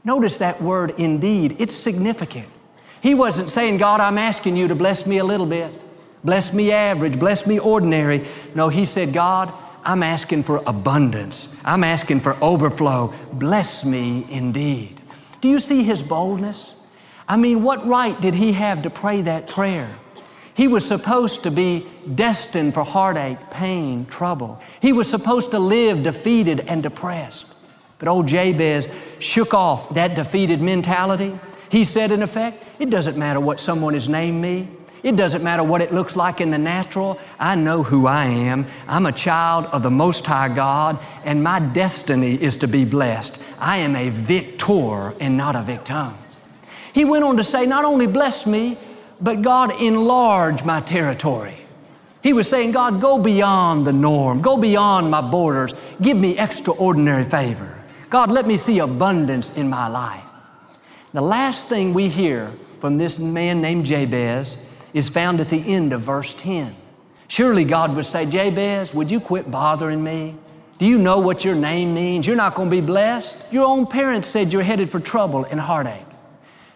Notice 0.03 0.37
that 0.37 0.61
word 0.61 0.93
indeed, 0.97 1.57
it's 1.59 1.75
significant. 1.75 2.47
He 3.01 3.13
wasn't 3.13 3.49
saying, 3.49 3.77
God, 3.77 3.99
I'm 3.99 4.17
asking 4.17 4.55
you 4.55 4.67
to 4.69 4.75
bless 4.75 5.05
me 5.05 5.17
a 5.17 5.23
little 5.23 5.45
bit, 5.45 5.71
bless 6.23 6.53
me 6.53 6.71
average, 6.71 7.19
bless 7.19 7.45
me 7.45 7.59
ordinary. 7.59 8.25
No, 8.55 8.69
He 8.69 8.85
said, 8.85 9.13
God, 9.13 9.51
I'm 9.83 10.03
asking 10.03 10.43
for 10.43 10.61
abundance. 10.65 11.55
I'm 11.63 11.83
asking 11.83 12.21
for 12.21 12.37
overflow. 12.41 13.13
Bless 13.33 13.85
me 13.85 14.25
indeed. 14.29 14.99
Do 15.41 15.49
you 15.49 15.59
see 15.59 15.83
His 15.83 16.01
boldness? 16.03 16.75
I 17.27 17.37
mean, 17.37 17.61
what 17.61 17.85
right 17.85 18.19
did 18.19 18.35
He 18.35 18.53
have 18.53 18.81
to 18.83 18.89
pray 18.89 19.21
that 19.23 19.47
prayer? 19.47 19.89
He 20.57 20.67
was 20.67 20.83
supposed 20.83 21.43
to 21.43 21.51
be 21.51 21.85
destined 22.15 22.73
for 22.73 22.83
heartache, 22.83 23.51
pain, 23.51 24.07
trouble. 24.07 24.59
He 24.81 24.91
was 24.91 25.07
supposed 25.07 25.51
to 25.51 25.59
live 25.59 26.01
defeated 26.01 26.61
and 26.61 26.81
depressed. 26.81 27.45
But 27.99 28.07
old 28.07 28.25
Jabez 28.25 28.89
shook 29.19 29.53
off 29.53 29.93
that 29.93 30.15
defeated 30.15 30.59
mentality. 30.59 31.39
He 31.69 31.83
said, 31.83 32.11
in 32.11 32.23
effect, 32.23 32.63
it 32.79 32.89
doesn't 32.89 33.15
matter 33.15 33.39
what 33.39 33.59
someone 33.59 33.93
has 33.93 34.09
named 34.09 34.41
me. 34.41 34.67
It 35.03 35.15
doesn't 35.15 35.43
matter 35.43 35.61
what 35.61 35.81
it 35.81 35.93
looks 35.93 36.15
like 36.15 36.41
in 36.41 36.49
the 36.49 36.57
natural. 36.57 37.19
I 37.39 37.53
know 37.53 37.83
who 37.83 38.07
I 38.07 38.25
am. 38.25 38.65
I'm 38.87 39.05
a 39.05 39.11
child 39.11 39.67
of 39.67 39.83
the 39.83 39.91
Most 39.91 40.25
High 40.25 40.49
God, 40.49 40.97
and 41.23 41.43
my 41.43 41.59
destiny 41.59 42.33
is 42.33 42.57
to 42.57 42.67
be 42.67 42.83
blessed. 42.83 43.39
I 43.59 43.77
am 43.77 43.95
a 43.95 44.09
victor 44.09 45.13
and 45.19 45.37
not 45.37 45.55
a 45.55 45.61
victim. 45.61 46.17
He 46.93 47.05
went 47.05 47.23
on 47.23 47.37
to 47.37 47.43
say, 47.43 47.67
Not 47.67 47.85
only 47.85 48.07
bless 48.07 48.47
me, 48.47 48.75
but 49.19 49.41
God, 49.41 49.81
enlarge 49.81 50.63
my 50.63 50.81
territory. 50.81 51.55
He 52.21 52.33
was 52.33 52.49
saying, 52.49 52.71
God, 52.71 52.99
go 52.99 53.17
beyond 53.17 53.87
the 53.87 53.93
norm, 53.93 54.41
go 54.41 54.57
beyond 54.57 55.09
my 55.09 55.21
borders, 55.21 55.73
give 56.01 56.17
me 56.17 56.37
extraordinary 56.37 57.23
favor. 57.23 57.77
God, 58.09 58.29
let 58.31 58.47
me 58.47 58.57
see 58.57 58.79
abundance 58.79 59.55
in 59.55 59.69
my 59.69 59.87
life. 59.87 60.23
The 61.13 61.21
last 61.21 61.69
thing 61.69 61.93
we 61.93 62.09
hear 62.09 62.51
from 62.79 62.97
this 62.97 63.17
man 63.19 63.61
named 63.61 63.85
Jabez 63.85 64.57
is 64.93 65.09
found 65.09 65.39
at 65.39 65.49
the 65.49 65.73
end 65.73 65.93
of 65.93 66.01
verse 66.01 66.33
10. 66.33 66.75
Surely 67.27 67.63
God 67.63 67.95
would 67.95 68.05
say, 68.05 68.25
Jabez, 68.25 68.93
would 68.93 69.11
you 69.11 69.19
quit 69.19 69.49
bothering 69.49 70.03
me? 70.03 70.35
Do 70.77 70.85
you 70.85 70.99
know 70.99 71.19
what 71.19 71.43
your 71.43 71.55
name 71.55 71.93
means? 71.93 72.27
You're 72.27 72.35
not 72.35 72.55
going 72.55 72.69
to 72.69 72.75
be 72.75 72.85
blessed. 72.85 73.37
Your 73.51 73.65
own 73.65 73.87
parents 73.87 74.27
said 74.27 74.53
you're 74.53 74.63
headed 74.63 74.91
for 74.91 74.99
trouble 74.99 75.45
and 75.45 75.59
heartache. 75.59 76.05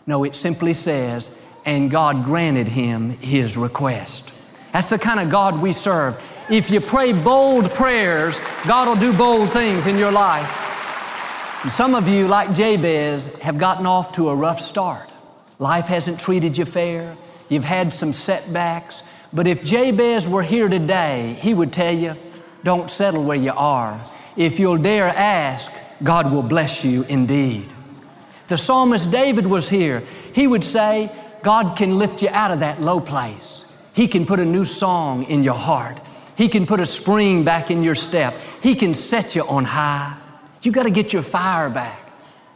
No, 0.07 0.23
it 0.23 0.35
simply 0.35 0.73
says, 0.73 1.39
and 1.65 1.91
God 1.91 2.25
granted 2.25 2.67
him 2.67 3.11
his 3.19 3.57
request. 3.57 4.33
That's 4.73 4.89
the 4.89 4.97
kind 4.99 5.19
of 5.19 5.29
God 5.29 5.61
we 5.61 5.73
serve. 5.73 6.21
If 6.49 6.69
you 6.69 6.81
pray 6.81 7.13
bold 7.13 7.71
prayers, 7.71 8.39
God 8.65 8.87
will 8.87 8.95
do 8.95 9.17
bold 9.17 9.51
things 9.51 9.87
in 9.87 9.97
your 9.97 10.11
life. 10.11 11.63
And 11.63 11.71
some 11.71 11.93
of 11.93 12.07
you, 12.07 12.27
like 12.27 12.53
Jabez, 12.53 13.37
have 13.39 13.57
gotten 13.57 13.85
off 13.85 14.13
to 14.13 14.29
a 14.29 14.35
rough 14.35 14.59
start. 14.59 15.09
Life 15.59 15.85
hasn't 15.85 16.19
treated 16.19 16.57
you 16.57 16.65
fair. 16.65 17.15
You've 17.49 17.65
had 17.65 17.93
some 17.93 18.13
setbacks. 18.13 19.03
But 19.31 19.45
if 19.45 19.63
Jabez 19.63 20.27
were 20.27 20.43
here 20.43 20.67
today, 20.67 21.37
he 21.39 21.53
would 21.53 21.71
tell 21.71 21.93
you, 21.93 22.15
don't 22.63 22.89
settle 22.89 23.23
where 23.23 23.37
you 23.37 23.53
are. 23.53 24.01
If 24.35 24.59
you'll 24.59 24.77
dare 24.77 25.07
ask, 25.07 25.71
God 26.01 26.31
will 26.31 26.43
bless 26.43 26.83
you 26.83 27.03
indeed. 27.03 27.71
The 28.47 28.57
psalmist 28.57 29.11
David 29.11 29.45
was 29.45 29.69
here. 29.69 30.03
He 30.33 30.47
would 30.47 30.63
say, 30.63 31.11
God 31.43 31.77
can 31.77 31.97
lift 31.97 32.21
you 32.21 32.29
out 32.29 32.51
of 32.51 32.59
that 32.59 32.81
low 32.81 32.99
place. 32.99 33.65
He 33.93 34.07
can 34.07 34.25
put 34.25 34.39
a 34.39 34.45
new 34.45 34.65
song 34.65 35.23
in 35.23 35.43
your 35.43 35.55
heart. 35.55 35.99
He 36.37 36.47
can 36.47 36.65
put 36.65 36.79
a 36.79 36.85
spring 36.85 37.43
back 37.43 37.69
in 37.69 37.83
your 37.83 37.95
step. 37.95 38.33
He 38.61 38.75
can 38.75 38.93
set 38.93 39.35
you 39.35 39.43
on 39.47 39.65
high. 39.65 40.17
You 40.61 40.71
got 40.71 40.83
to 40.83 40.91
get 40.91 41.13
your 41.13 41.23
fire 41.23 41.69
back. 41.69 42.11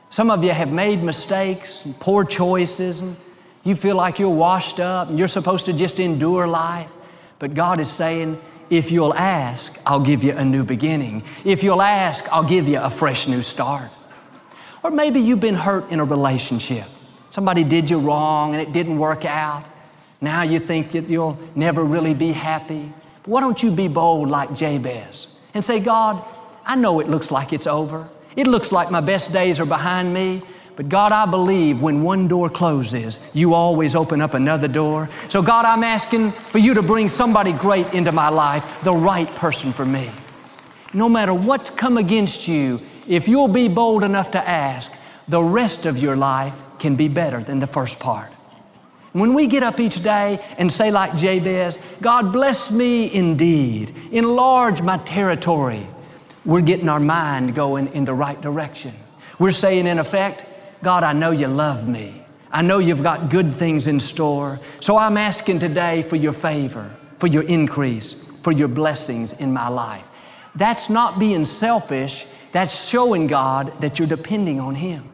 Some 0.09 0.29
of 0.31 0.43
you 0.43 0.51
have 0.51 0.71
made 0.71 1.03
mistakes, 1.03 1.83
and 1.85 1.99
poor 1.99 2.23
choices, 2.23 3.01
and 3.01 3.15
you 3.63 3.75
feel 3.75 3.95
like 3.95 4.19
you're 4.19 4.29
washed 4.29 4.79
up 4.79 5.09
and 5.09 5.19
you're 5.19 5.27
supposed 5.27 5.65
to 5.65 5.73
just 5.73 5.99
endure 5.99 6.47
life. 6.47 6.89
But 7.39 7.53
God 7.53 7.79
is 7.79 7.89
saying, 7.89 8.39
if 8.69 8.91
you'll 8.91 9.13
ask, 9.13 9.77
I'll 9.85 9.99
give 9.99 10.23
you 10.23 10.31
a 10.37 10.45
new 10.45 10.63
beginning. 10.63 11.23
If 11.43 11.63
you'll 11.63 11.81
ask, 11.81 12.27
I'll 12.31 12.47
give 12.47 12.67
you 12.67 12.79
a 12.79 12.89
fresh 12.89 13.27
new 13.27 13.41
start. 13.41 13.89
Or 14.83 14.91
maybe 14.91 15.19
you've 15.19 15.39
been 15.39 15.55
hurt 15.55 15.89
in 15.91 15.99
a 15.99 16.05
relationship. 16.05 16.85
Somebody 17.35 17.65
did 17.65 17.89
you 17.89 17.99
wrong 17.99 18.53
and 18.53 18.61
it 18.61 18.71
didn't 18.71 18.97
work 18.97 19.25
out. 19.25 19.65
Now 20.21 20.43
you 20.43 20.57
think 20.57 20.93
that 20.93 21.09
you'll 21.09 21.37
never 21.53 21.83
really 21.83 22.13
be 22.13 22.31
happy. 22.31 22.93
Why 23.25 23.41
don't 23.41 23.61
you 23.61 23.71
be 23.71 23.89
bold 23.89 24.29
like 24.29 24.55
Jabez 24.55 25.27
and 25.53 25.61
say, 25.61 25.81
God, 25.81 26.23
I 26.65 26.77
know 26.77 27.01
it 27.01 27.09
looks 27.09 27.31
like 27.31 27.51
it's 27.51 27.67
over. 27.67 28.07
It 28.37 28.47
looks 28.47 28.71
like 28.71 28.89
my 28.89 29.01
best 29.01 29.33
days 29.33 29.59
are 29.59 29.65
behind 29.65 30.13
me. 30.13 30.43
But 30.77 30.87
God, 30.87 31.11
I 31.11 31.25
believe 31.25 31.81
when 31.81 32.03
one 32.03 32.29
door 32.29 32.49
closes, 32.49 33.19
you 33.33 33.53
always 33.53 33.95
open 33.95 34.21
up 34.21 34.33
another 34.33 34.69
door. 34.69 35.09
So, 35.27 35.41
God, 35.41 35.65
I'm 35.65 35.83
asking 35.83 36.31
for 36.31 36.59
you 36.59 36.73
to 36.73 36.81
bring 36.81 37.09
somebody 37.09 37.51
great 37.51 37.93
into 37.93 38.13
my 38.13 38.29
life, 38.29 38.81
the 38.81 38.93
right 38.93 39.27
person 39.35 39.73
for 39.73 39.85
me. 39.85 40.09
No 40.93 41.09
matter 41.09 41.33
what's 41.33 41.69
come 41.69 41.97
against 41.97 42.47
you, 42.47 42.79
if 43.09 43.27
you'll 43.27 43.49
be 43.49 43.67
bold 43.67 44.05
enough 44.05 44.31
to 44.31 44.47
ask, 44.47 44.89
the 45.27 45.43
rest 45.43 45.85
of 45.85 45.97
your 45.97 46.15
life 46.15 46.61
can 46.79 46.95
be 46.95 47.07
better 47.07 47.41
than 47.43 47.59
the 47.59 47.67
first 47.67 47.99
part. 47.99 48.31
When 49.13 49.33
we 49.33 49.47
get 49.47 49.63
up 49.63 49.79
each 49.79 50.03
day 50.03 50.43
and 50.57 50.69
say, 50.69 50.91
like 50.91 51.15
Jabez, 51.15 51.79
God 52.01 52.33
bless 52.33 52.69
me 52.69 53.13
indeed, 53.13 53.95
enlarge 54.11 54.81
my 54.81 54.97
territory, 54.97 55.87
we're 56.43 56.61
getting 56.61 56.89
our 56.89 56.99
mind 56.99 57.55
going 57.55 57.87
in 57.93 58.03
the 58.03 58.13
right 58.13 58.39
direction. 58.41 58.93
We're 59.39 59.51
saying, 59.51 59.87
in 59.87 59.99
effect, 59.99 60.45
God, 60.83 61.03
I 61.03 61.13
know 61.13 61.31
you 61.31 61.47
love 61.47 61.87
me. 61.87 62.25
I 62.51 62.61
know 62.61 62.79
you've 62.79 63.03
got 63.03 63.29
good 63.29 63.55
things 63.55 63.87
in 63.87 63.99
store. 63.99 64.59
So 64.79 64.97
I'm 64.97 65.17
asking 65.17 65.59
today 65.59 66.01
for 66.03 66.15
your 66.15 66.33
favor, 66.33 66.93
for 67.19 67.27
your 67.27 67.43
increase, 67.43 68.13
for 68.13 68.51
your 68.51 68.67
blessings 68.67 69.33
in 69.33 69.51
my 69.51 69.67
life. 69.67 70.07
That's 70.55 70.89
not 70.89 71.19
being 71.19 71.45
selfish, 71.45 72.25
that's 72.51 72.87
showing 72.87 73.27
God 73.27 73.73
that 73.81 73.97
you're 73.97 74.07
depending 74.07 74.59
on 74.59 74.75
Him. 74.75 75.09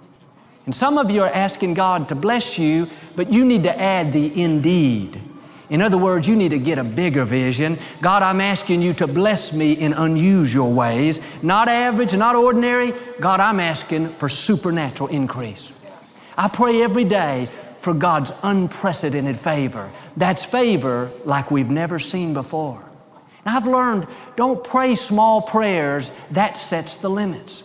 And 0.66 0.76
some 0.76 0.98
of 0.98 1.10
you 1.10 1.24
are 1.24 1.30
asking 1.30 1.74
God 1.74 2.10
to 2.10 2.16
bless 2.16 2.60
you, 2.60 2.88
but 3.16 3.34
you 3.34 3.46
need 3.46 3.64
to 3.64 3.80
add 3.80 4.14
the 4.14 4.42
indeed. 4.42 5.20
In 5.72 5.82
other 5.82 5.98
words, 5.98 6.28
you 6.28 6.36
need 6.36 6.50
to 6.50 6.60
get 6.60 6.78
a 6.78 6.84
bigger 6.84 7.24
vision. 7.24 7.80
God, 8.02 8.24
I'm 8.24 8.42
asking 8.42 8.82
you 8.82 8.94
to 8.96 9.08
bless 9.08 9.54
me 9.54 9.72
in 9.72 9.94
unusual 9.94 10.74
ways, 10.74 11.22
not 11.42 11.70
average, 11.70 12.14
not 12.14 12.36
ordinary. 12.36 12.94
God, 13.22 13.40
I'm 13.40 13.60
asking 13.60 14.10
for 14.16 14.28
supernatural 14.28 15.10
increase. 15.10 15.72
I 16.38 16.50
pray 16.50 16.84
every 16.84 17.06
day 17.06 17.48
for 17.80 17.94
God's 17.94 18.32
unprecedented 18.44 19.40
favor. 19.40 19.90
That's 20.18 20.44
favor 20.44 21.10
like 21.24 21.52
we've 21.52 21.70
never 21.70 22.00
seen 22.00 22.34
before. 22.34 22.84
Now, 23.46 23.56
I've 23.56 23.66
learned 23.66 24.08
don't 24.36 24.64
pray 24.64 24.96
small 24.96 25.42
prayers, 25.42 26.12
that 26.32 26.58
sets 26.58 26.98
the 26.98 27.10
limits. 27.10 27.64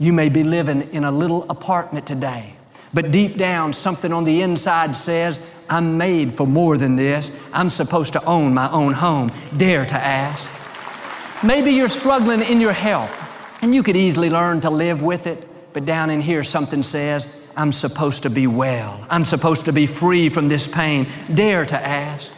You 0.00 0.14
may 0.14 0.30
be 0.30 0.42
living 0.42 0.88
in 0.92 1.04
a 1.04 1.12
little 1.12 1.48
apartment 1.50 2.06
today, 2.06 2.54
but 2.94 3.12
deep 3.12 3.36
down, 3.36 3.74
something 3.74 4.14
on 4.14 4.24
the 4.24 4.40
inside 4.40 4.96
says, 4.96 5.38
I'm 5.68 5.98
made 5.98 6.38
for 6.38 6.46
more 6.46 6.78
than 6.78 6.96
this. 6.96 7.30
I'm 7.52 7.68
supposed 7.68 8.14
to 8.14 8.24
own 8.24 8.54
my 8.54 8.70
own 8.72 8.94
home. 8.94 9.30
Dare 9.58 9.84
to 9.84 9.94
ask. 9.94 10.50
Maybe 11.44 11.72
you're 11.72 11.88
struggling 11.88 12.40
in 12.40 12.62
your 12.62 12.72
health, 12.72 13.12
and 13.62 13.74
you 13.74 13.82
could 13.82 13.94
easily 13.94 14.30
learn 14.30 14.62
to 14.62 14.70
live 14.70 15.02
with 15.02 15.26
it, 15.26 15.46
but 15.74 15.84
down 15.84 16.08
in 16.08 16.22
here, 16.22 16.44
something 16.44 16.82
says, 16.82 17.26
I'm 17.54 17.70
supposed 17.70 18.22
to 18.22 18.30
be 18.30 18.46
well. 18.46 19.06
I'm 19.10 19.26
supposed 19.26 19.66
to 19.66 19.72
be 19.72 19.84
free 19.84 20.30
from 20.30 20.48
this 20.48 20.66
pain. 20.66 21.06
Dare 21.34 21.66
to 21.66 21.78
ask. 21.78 22.32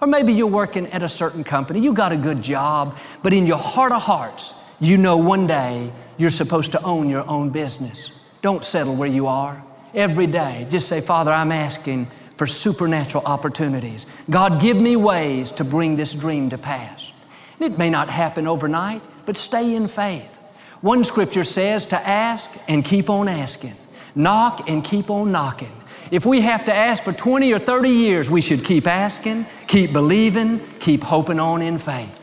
Or 0.00 0.08
maybe 0.08 0.32
you're 0.32 0.48
working 0.48 0.88
at 0.88 1.04
a 1.04 1.08
certain 1.08 1.44
company, 1.44 1.78
you 1.78 1.92
got 1.92 2.10
a 2.10 2.16
good 2.16 2.42
job, 2.42 2.98
but 3.22 3.32
in 3.32 3.46
your 3.46 3.58
heart 3.58 3.92
of 3.92 4.02
hearts, 4.02 4.52
you 4.80 4.96
know 4.96 5.16
one 5.16 5.46
day 5.46 5.92
you're 6.16 6.30
supposed 6.30 6.72
to 6.72 6.82
own 6.82 7.08
your 7.08 7.28
own 7.28 7.50
business. 7.50 8.10
Don't 8.42 8.64
settle 8.64 8.94
where 8.94 9.08
you 9.08 9.26
are. 9.26 9.62
Every 9.94 10.26
day, 10.26 10.66
just 10.68 10.88
say, 10.88 11.00
Father, 11.00 11.32
I'm 11.32 11.50
asking 11.50 12.08
for 12.36 12.46
supernatural 12.46 13.24
opportunities. 13.24 14.06
God, 14.30 14.60
give 14.60 14.76
me 14.76 14.96
ways 14.96 15.50
to 15.52 15.64
bring 15.64 15.96
this 15.96 16.14
dream 16.14 16.50
to 16.50 16.58
pass. 16.58 17.12
It 17.58 17.78
may 17.78 17.90
not 17.90 18.08
happen 18.08 18.46
overnight, 18.46 19.02
but 19.26 19.36
stay 19.36 19.74
in 19.74 19.88
faith. 19.88 20.32
One 20.80 21.02
scripture 21.02 21.42
says 21.42 21.86
to 21.86 21.98
ask 21.98 22.50
and 22.68 22.84
keep 22.84 23.10
on 23.10 23.26
asking, 23.26 23.74
knock 24.14 24.68
and 24.68 24.84
keep 24.84 25.10
on 25.10 25.32
knocking. 25.32 25.72
If 26.12 26.24
we 26.24 26.40
have 26.42 26.64
to 26.66 26.74
ask 26.74 27.02
for 27.02 27.12
20 27.12 27.52
or 27.52 27.58
30 27.58 27.88
years, 27.90 28.30
we 28.30 28.40
should 28.40 28.64
keep 28.64 28.86
asking, 28.86 29.46
keep 29.66 29.92
believing, 29.92 30.60
keep 30.78 31.02
hoping 31.02 31.40
on 31.40 31.60
in 31.60 31.78
faith. 31.78 32.17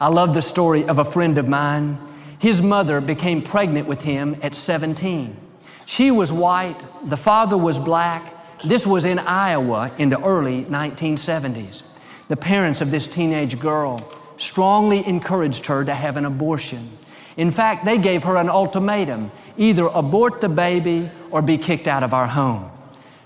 I 0.00 0.08
love 0.08 0.34
the 0.34 0.42
story 0.42 0.84
of 0.84 0.98
a 0.98 1.04
friend 1.04 1.38
of 1.38 1.48
mine 1.48 1.98
his 2.44 2.60
mother 2.60 3.00
became 3.00 3.40
pregnant 3.40 3.88
with 3.88 4.02
him 4.02 4.36
at 4.42 4.54
17. 4.54 5.34
She 5.86 6.10
was 6.10 6.30
white, 6.30 6.84
the 7.02 7.16
father 7.16 7.56
was 7.56 7.78
black. 7.78 8.34
This 8.62 8.86
was 8.86 9.06
in 9.06 9.18
Iowa 9.18 9.90
in 9.96 10.10
the 10.10 10.22
early 10.22 10.64
1970s. 10.64 11.84
The 12.28 12.36
parents 12.36 12.82
of 12.82 12.90
this 12.90 13.06
teenage 13.06 13.58
girl 13.58 14.06
strongly 14.36 15.06
encouraged 15.06 15.64
her 15.66 15.86
to 15.86 15.94
have 15.94 16.18
an 16.18 16.26
abortion. 16.26 16.90
In 17.38 17.50
fact, 17.50 17.86
they 17.86 17.96
gave 17.96 18.24
her 18.24 18.36
an 18.36 18.50
ultimatum 18.50 19.32
either 19.56 19.86
abort 19.86 20.42
the 20.42 20.50
baby 20.50 21.10
or 21.30 21.40
be 21.40 21.56
kicked 21.56 21.88
out 21.88 22.02
of 22.02 22.12
our 22.12 22.26
home. 22.26 22.70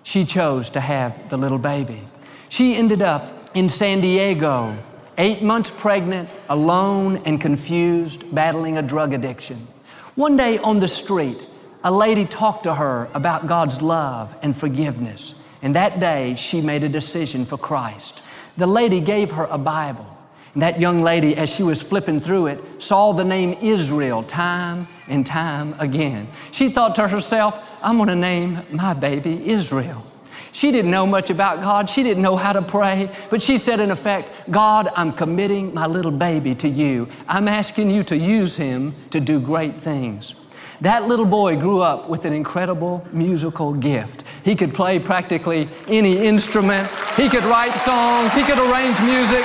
She 0.04 0.24
chose 0.24 0.70
to 0.70 0.80
have 0.80 1.28
the 1.28 1.36
little 1.36 1.58
baby. 1.58 2.02
She 2.48 2.76
ended 2.76 3.02
up 3.02 3.50
in 3.52 3.68
San 3.68 4.00
Diego, 4.00 4.78
eight 5.18 5.42
months 5.42 5.70
pregnant, 5.70 6.30
alone 6.48 7.20
and 7.26 7.40
confused, 7.40 8.34
battling 8.34 8.78
a 8.78 8.82
drug 8.82 9.12
addiction. 9.12 9.66
One 10.14 10.36
day 10.36 10.58
on 10.58 10.78
the 10.78 10.88
street, 10.88 11.44
a 11.84 11.90
lady 11.90 12.24
talked 12.24 12.64
to 12.64 12.74
her 12.74 13.08
about 13.14 13.46
God's 13.46 13.82
love 13.82 14.34
and 14.42 14.56
forgiveness. 14.56 15.34
And 15.60 15.74
that 15.74 16.00
day, 16.00 16.34
she 16.34 16.60
made 16.60 16.84
a 16.84 16.88
decision 16.88 17.44
for 17.44 17.58
Christ. 17.58 18.22
The 18.56 18.66
lady 18.66 19.00
gave 19.00 19.32
her 19.32 19.44
a 19.44 19.58
Bible. 19.58 20.06
And 20.54 20.62
that 20.62 20.80
young 20.80 21.02
lady, 21.02 21.36
as 21.36 21.50
she 21.54 21.62
was 21.62 21.82
flipping 21.82 22.20
through 22.20 22.46
it, 22.46 22.82
saw 22.82 23.12
the 23.12 23.24
name 23.24 23.58
Israel 23.60 24.22
time 24.22 24.88
and 25.06 25.26
time 25.26 25.74
again. 25.78 26.28
She 26.52 26.68
thought 26.68 26.94
to 26.96 27.08
herself, 27.08 27.78
I'm 27.82 27.96
going 27.96 28.08
to 28.08 28.16
name 28.16 28.62
my 28.70 28.94
baby 28.94 29.48
Israel. 29.48 30.04
She 30.52 30.70
didn't 30.72 30.90
know 30.90 31.06
much 31.06 31.30
about 31.30 31.60
God. 31.60 31.88
She 31.90 32.02
didn't 32.02 32.22
know 32.22 32.36
how 32.36 32.52
to 32.52 32.62
pray. 32.62 33.10
But 33.30 33.42
she 33.42 33.58
said, 33.58 33.80
in 33.80 33.90
effect, 33.90 34.30
God, 34.50 34.88
I'm 34.96 35.12
committing 35.12 35.74
my 35.74 35.86
little 35.86 36.10
baby 36.10 36.54
to 36.56 36.68
you. 36.68 37.08
I'm 37.26 37.48
asking 37.48 37.90
you 37.90 38.02
to 38.04 38.16
use 38.16 38.56
him 38.56 38.94
to 39.10 39.20
do 39.20 39.40
great 39.40 39.76
things. 39.76 40.34
That 40.80 41.08
little 41.08 41.26
boy 41.26 41.56
grew 41.56 41.82
up 41.82 42.08
with 42.08 42.24
an 42.24 42.32
incredible 42.32 43.04
musical 43.12 43.72
gift. 43.74 44.22
He 44.44 44.54
could 44.54 44.72
play 44.72 45.00
practically 45.00 45.68
any 45.88 46.16
instrument, 46.18 46.88
he 47.16 47.28
could 47.28 47.42
write 47.44 47.74
songs, 47.74 48.32
he 48.32 48.44
could 48.44 48.58
arrange 48.58 49.00
music. 49.00 49.44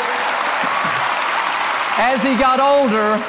As 1.98 2.22
he 2.22 2.38
got 2.38 2.60
older, 2.60 3.24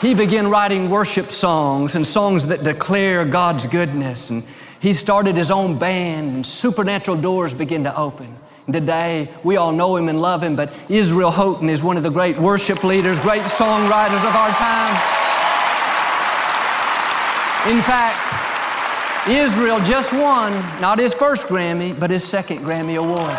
he 0.00 0.14
began 0.14 0.48
writing 0.48 0.88
worship 0.88 1.30
songs 1.30 1.94
and 1.96 2.06
songs 2.06 2.46
that 2.46 2.64
declare 2.64 3.26
God's 3.26 3.66
goodness. 3.66 4.30
And 4.30 4.42
he 4.84 4.92
started 4.92 5.34
his 5.34 5.50
own 5.50 5.78
band, 5.78 6.34
and 6.34 6.46
supernatural 6.46 7.16
doors 7.16 7.54
began 7.54 7.84
to 7.84 7.96
open. 7.96 8.36
Today, 8.70 9.30
we 9.42 9.56
all 9.56 9.72
know 9.72 9.96
him 9.96 10.10
and 10.10 10.20
love 10.20 10.42
him, 10.42 10.56
but 10.56 10.74
Israel 10.90 11.30
Houghton 11.30 11.70
is 11.70 11.82
one 11.82 11.96
of 11.96 12.02
the 12.02 12.10
great 12.10 12.36
worship 12.36 12.84
leaders, 12.84 13.18
great 13.20 13.40
songwriters 13.40 14.20
of 14.20 14.36
our 14.36 14.50
time. 14.50 14.92
In 17.72 17.80
fact, 17.80 19.26
Israel 19.26 19.80
just 19.80 20.12
won 20.12 20.52
not 20.82 20.98
his 20.98 21.14
first 21.14 21.46
Grammy, 21.46 21.98
but 21.98 22.10
his 22.10 22.22
second 22.22 22.58
Grammy 22.58 22.98
Award. 22.98 23.18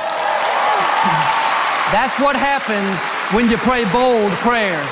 That's 1.94 2.20
what 2.20 2.36
happens 2.36 3.00
when 3.36 3.52
you 3.52 3.58
pray 3.58 3.84
bold 3.92 4.32
prayers. 4.42 4.90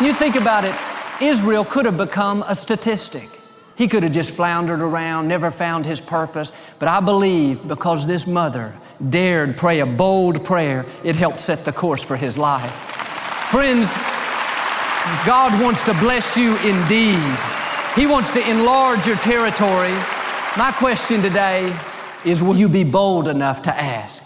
You 0.00 0.14
think 0.14 0.36
about 0.36 0.64
it, 0.64 0.76
Israel 1.20 1.64
could 1.64 1.86
have 1.86 1.96
become 1.96 2.44
a 2.46 2.54
statistic. 2.54 3.37
He 3.78 3.86
could 3.86 4.02
have 4.02 4.10
just 4.10 4.32
floundered 4.32 4.80
around, 4.80 5.28
never 5.28 5.52
found 5.52 5.86
his 5.86 6.00
purpose. 6.00 6.50
But 6.80 6.88
I 6.88 6.98
believe 6.98 7.66
because 7.68 8.08
this 8.08 8.26
mother 8.26 8.74
dared 9.08 9.56
pray 9.56 9.78
a 9.78 9.86
bold 9.86 10.44
prayer, 10.44 10.84
it 11.04 11.14
helped 11.14 11.38
set 11.38 11.64
the 11.64 11.72
course 11.72 12.02
for 12.02 12.16
his 12.16 12.36
life. 12.36 12.72
Friends, 13.52 13.88
God 15.24 15.62
wants 15.62 15.84
to 15.84 15.94
bless 15.94 16.36
you 16.36 16.56
indeed. 16.58 17.38
He 17.94 18.06
wants 18.06 18.30
to 18.30 18.50
enlarge 18.50 19.06
your 19.06 19.16
territory. 19.16 19.94
My 20.56 20.74
question 20.76 21.22
today 21.22 21.72
is 22.24 22.42
will 22.42 22.56
you 22.56 22.68
be 22.68 22.82
bold 22.82 23.28
enough 23.28 23.62
to 23.62 23.80
ask? 23.80 24.24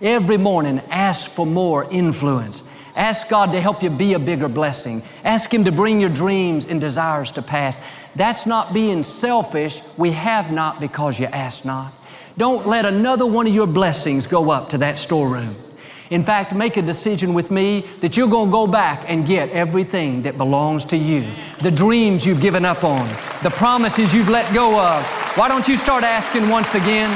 Every 0.00 0.38
morning, 0.38 0.80
ask 0.88 1.30
for 1.30 1.44
more 1.44 1.84
influence. 1.90 2.64
Ask 2.96 3.28
God 3.28 3.52
to 3.52 3.60
help 3.60 3.82
you 3.82 3.90
be 3.90 4.14
a 4.14 4.18
bigger 4.18 4.48
blessing. 4.48 5.02
Ask 5.24 5.52
Him 5.52 5.64
to 5.64 5.72
bring 5.72 6.00
your 6.00 6.10
dreams 6.10 6.66
and 6.66 6.80
desires 6.80 7.32
to 7.32 7.42
pass. 7.42 7.76
That's 8.14 8.46
not 8.46 8.72
being 8.72 9.02
selfish. 9.02 9.82
We 9.96 10.12
have 10.12 10.52
not 10.52 10.80
because 10.80 11.18
you 11.18 11.26
ask 11.26 11.64
not. 11.64 11.92
Don't 12.36 12.66
let 12.66 12.84
another 12.84 13.26
one 13.26 13.46
of 13.46 13.54
your 13.54 13.66
blessings 13.66 14.26
go 14.26 14.50
up 14.50 14.70
to 14.70 14.78
that 14.78 14.98
storeroom. 14.98 15.56
In 16.10 16.22
fact, 16.22 16.54
make 16.54 16.76
a 16.76 16.82
decision 16.82 17.34
with 17.34 17.50
me 17.50 17.88
that 18.00 18.16
you're 18.16 18.28
going 18.28 18.48
to 18.48 18.52
go 18.52 18.66
back 18.66 19.04
and 19.08 19.26
get 19.26 19.48
everything 19.50 20.22
that 20.22 20.36
belongs 20.36 20.84
to 20.86 20.96
you. 20.96 21.26
The 21.60 21.70
dreams 21.70 22.26
you've 22.26 22.42
given 22.42 22.64
up 22.64 22.84
on, 22.84 23.08
the 23.42 23.50
promises 23.50 24.12
you've 24.12 24.28
let 24.28 24.52
go 24.52 24.78
of. 24.78 25.04
Why 25.36 25.48
don't 25.48 25.66
you 25.66 25.76
start 25.76 26.04
asking 26.04 26.48
once 26.48 26.74
again? 26.74 27.10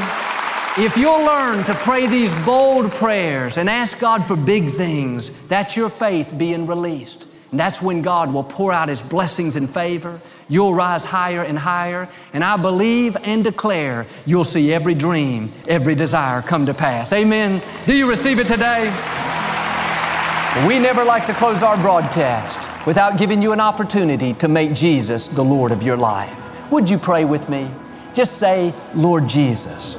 If 0.80 0.96
you'll 0.96 1.24
learn 1.24 1.64
to 1.64 1.74
pray 1.74 2.06
these 2.06 2.32
bold 2.44 2.92
prayers 2.92 3.58
and 3.58 3.68
ask 3.68 3.98
God 3.98 4.28
for 4.28 4.36
big 4.36 4.70
things, 4.70 5.32
that's 5.48 5.76
your 5.76 5.90
faith 5.90 6.38
being 6.38 6.68
released. 6.68 7.26
And 7.50 7.58
that's 7.58 7.82
when 7.82 8.00
God 8.00 8.32
will 8.32 8.44
pour 8.44 8.72
out 8.72 8.88
His 8.88 9.02
blessings 9.02 9.56
and 9.56 9.68
favor. 9.68 10.20
You'll 10.48 10.74
rise 10.74 11.04
higher 11.04 11.42
and 11.42 11.58
higher. 11.58 12.08
And 12.32 12.44
I 12.44 12.56
believe 12.56 13.16
and 13.16 13.42
declare 13.42 14.06
you'll 14.24 14.44
see 14.44 14.72
every 14.72 14.94
dream, 14.94 15.52
every 15.66 15.96
desire 15.96 16.42
come 16.42 16.66
to 16.66 16.74
pass. 16.74 17.12
Amen. 17.12 17.60
Do 17.84 17.92
you 17.92 18.08
receive 18.08 18.38
it 18.38 18.46
today? 18.46 18.84
We 20.68 20.78
never 20.78 21.04
like 21.04 21.26
to 21.26 21.34
close 21.34 21.60
our 21.60 21.76
broadcast 21.76 22.86
without 22.86 23.18
giving 23.18 23.42
you 23.42 23.50
an 23.50 23.60
opportunity 23.60 24.32
to 24.34 24.46
make 24.46 24.74
Jesus 24.74 25.26
the 25.26 25.44
Lord 25.44 25.72
of 25.72 25.82
your 25.82 25.96
life. 25.96 26.38
Would 26.70 26.88
you 26.88 26.98
pray 26.98 27.24
with 27.24 27.48
me? 27.48 27.68
Just 28.14 28.38
say, 28.38 28.72
Lord 28.94 29.26
Jesus, 29.26 29.98